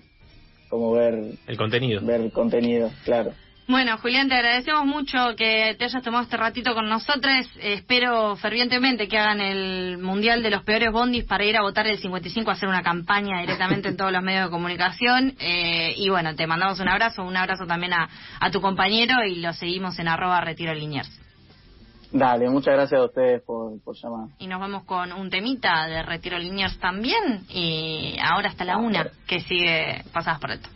como 0.69 0.93
ver... 0.93 1.33
El 1.49 1.57
contenido. 1.57 2.05
Ver 2.05 2.21
el 2.21 2.31
contenido, 2.31 2.91
claro. 3.05 3.33
Bueno, 3.68 3.98
Julián, 3.98 4.31
te 4.31 4.35
agradecemos 4.35 4.87
mucho 4.87 5.37
que 5.37 5.76
te 5.78 5.85
hayas 5.85 6.02
tomado 6.02 6.24
este 6.24 6.38
ratito 6.38 6.72
con 6.72 6.88
nosotros. 6.88 7.35
espero 7.61 8.35
fervientemente 8.37 9.09
que 9.09 9.18
hagan 9.18 9.42
el 9.42 9.98
Mundial 9.98 10.42
de 10.42 10.48
los 10.48 10.62
Peores 10.62 10.90
Bondis 10.90 11.24
para 11.24 11.44
ir 11.44 11.54
a 11.54 11.61
votar 11.61 11.87
el 11.87 11.98
55, 11.98 12.50
hacer 12.50 12.66
una 12.66 12.81
campaña 12.81 13.42
directamente 13.42 13.88
en 13.88 13.98
todos 13.98 14.11
los 14.11 14.22
medios 14.22 14.46
de 14.46 14.50
comunicación. 14.50 15.35
Eh, 15.38 15.92
y 15.98 16.09
bueno, 16.09 16.35
te 16.35 16.46
mandamos 16.46 16.81
un 16.81 16.88
abrazo, 16.88 17.22
un 17.22 17.37
abrazo 17.37 17.66
también 17.66 17.92
a, 17.92 18.09
tu 18.50 18.62
compañero 18.62 19.22
y 19.22 19.35
lo 19.35 19.52
seguimos 19.52 19.98
en 19.98 20.09
arroba 20.09 20.40
retiro 20.40 20.72
liniers. 20.72 21.20
Dale, 22.11 22.48
muchas 22.48 22.72
gracias 22.72 22.98
a 22.98 23.04
ustedes 23.04 23.42
por, 23.42 23.78
por 23.83 23.94
llamar. 23.96 24.28
Y 24.38 24.46
nos 24.46 24.61
vamos 24.61 24.85
con 24.85 25.12
un 25.12 25.28
temita 25.28 25.87
de 25.87 26.02
Retiro 26.02 26.38
Liniers 26.38 26.78
también. 26.78 27.44
Y 27.50 28.16
ahora 28.22 28.48
hasta 28.48 28.64
la 28.64 28.78
una, 28.78 29.09
que 29.26 29.40
sigue 29.40 30.04
pasadas 30.11 30.40
por 30.40 30.52
alto. 30.52 30.70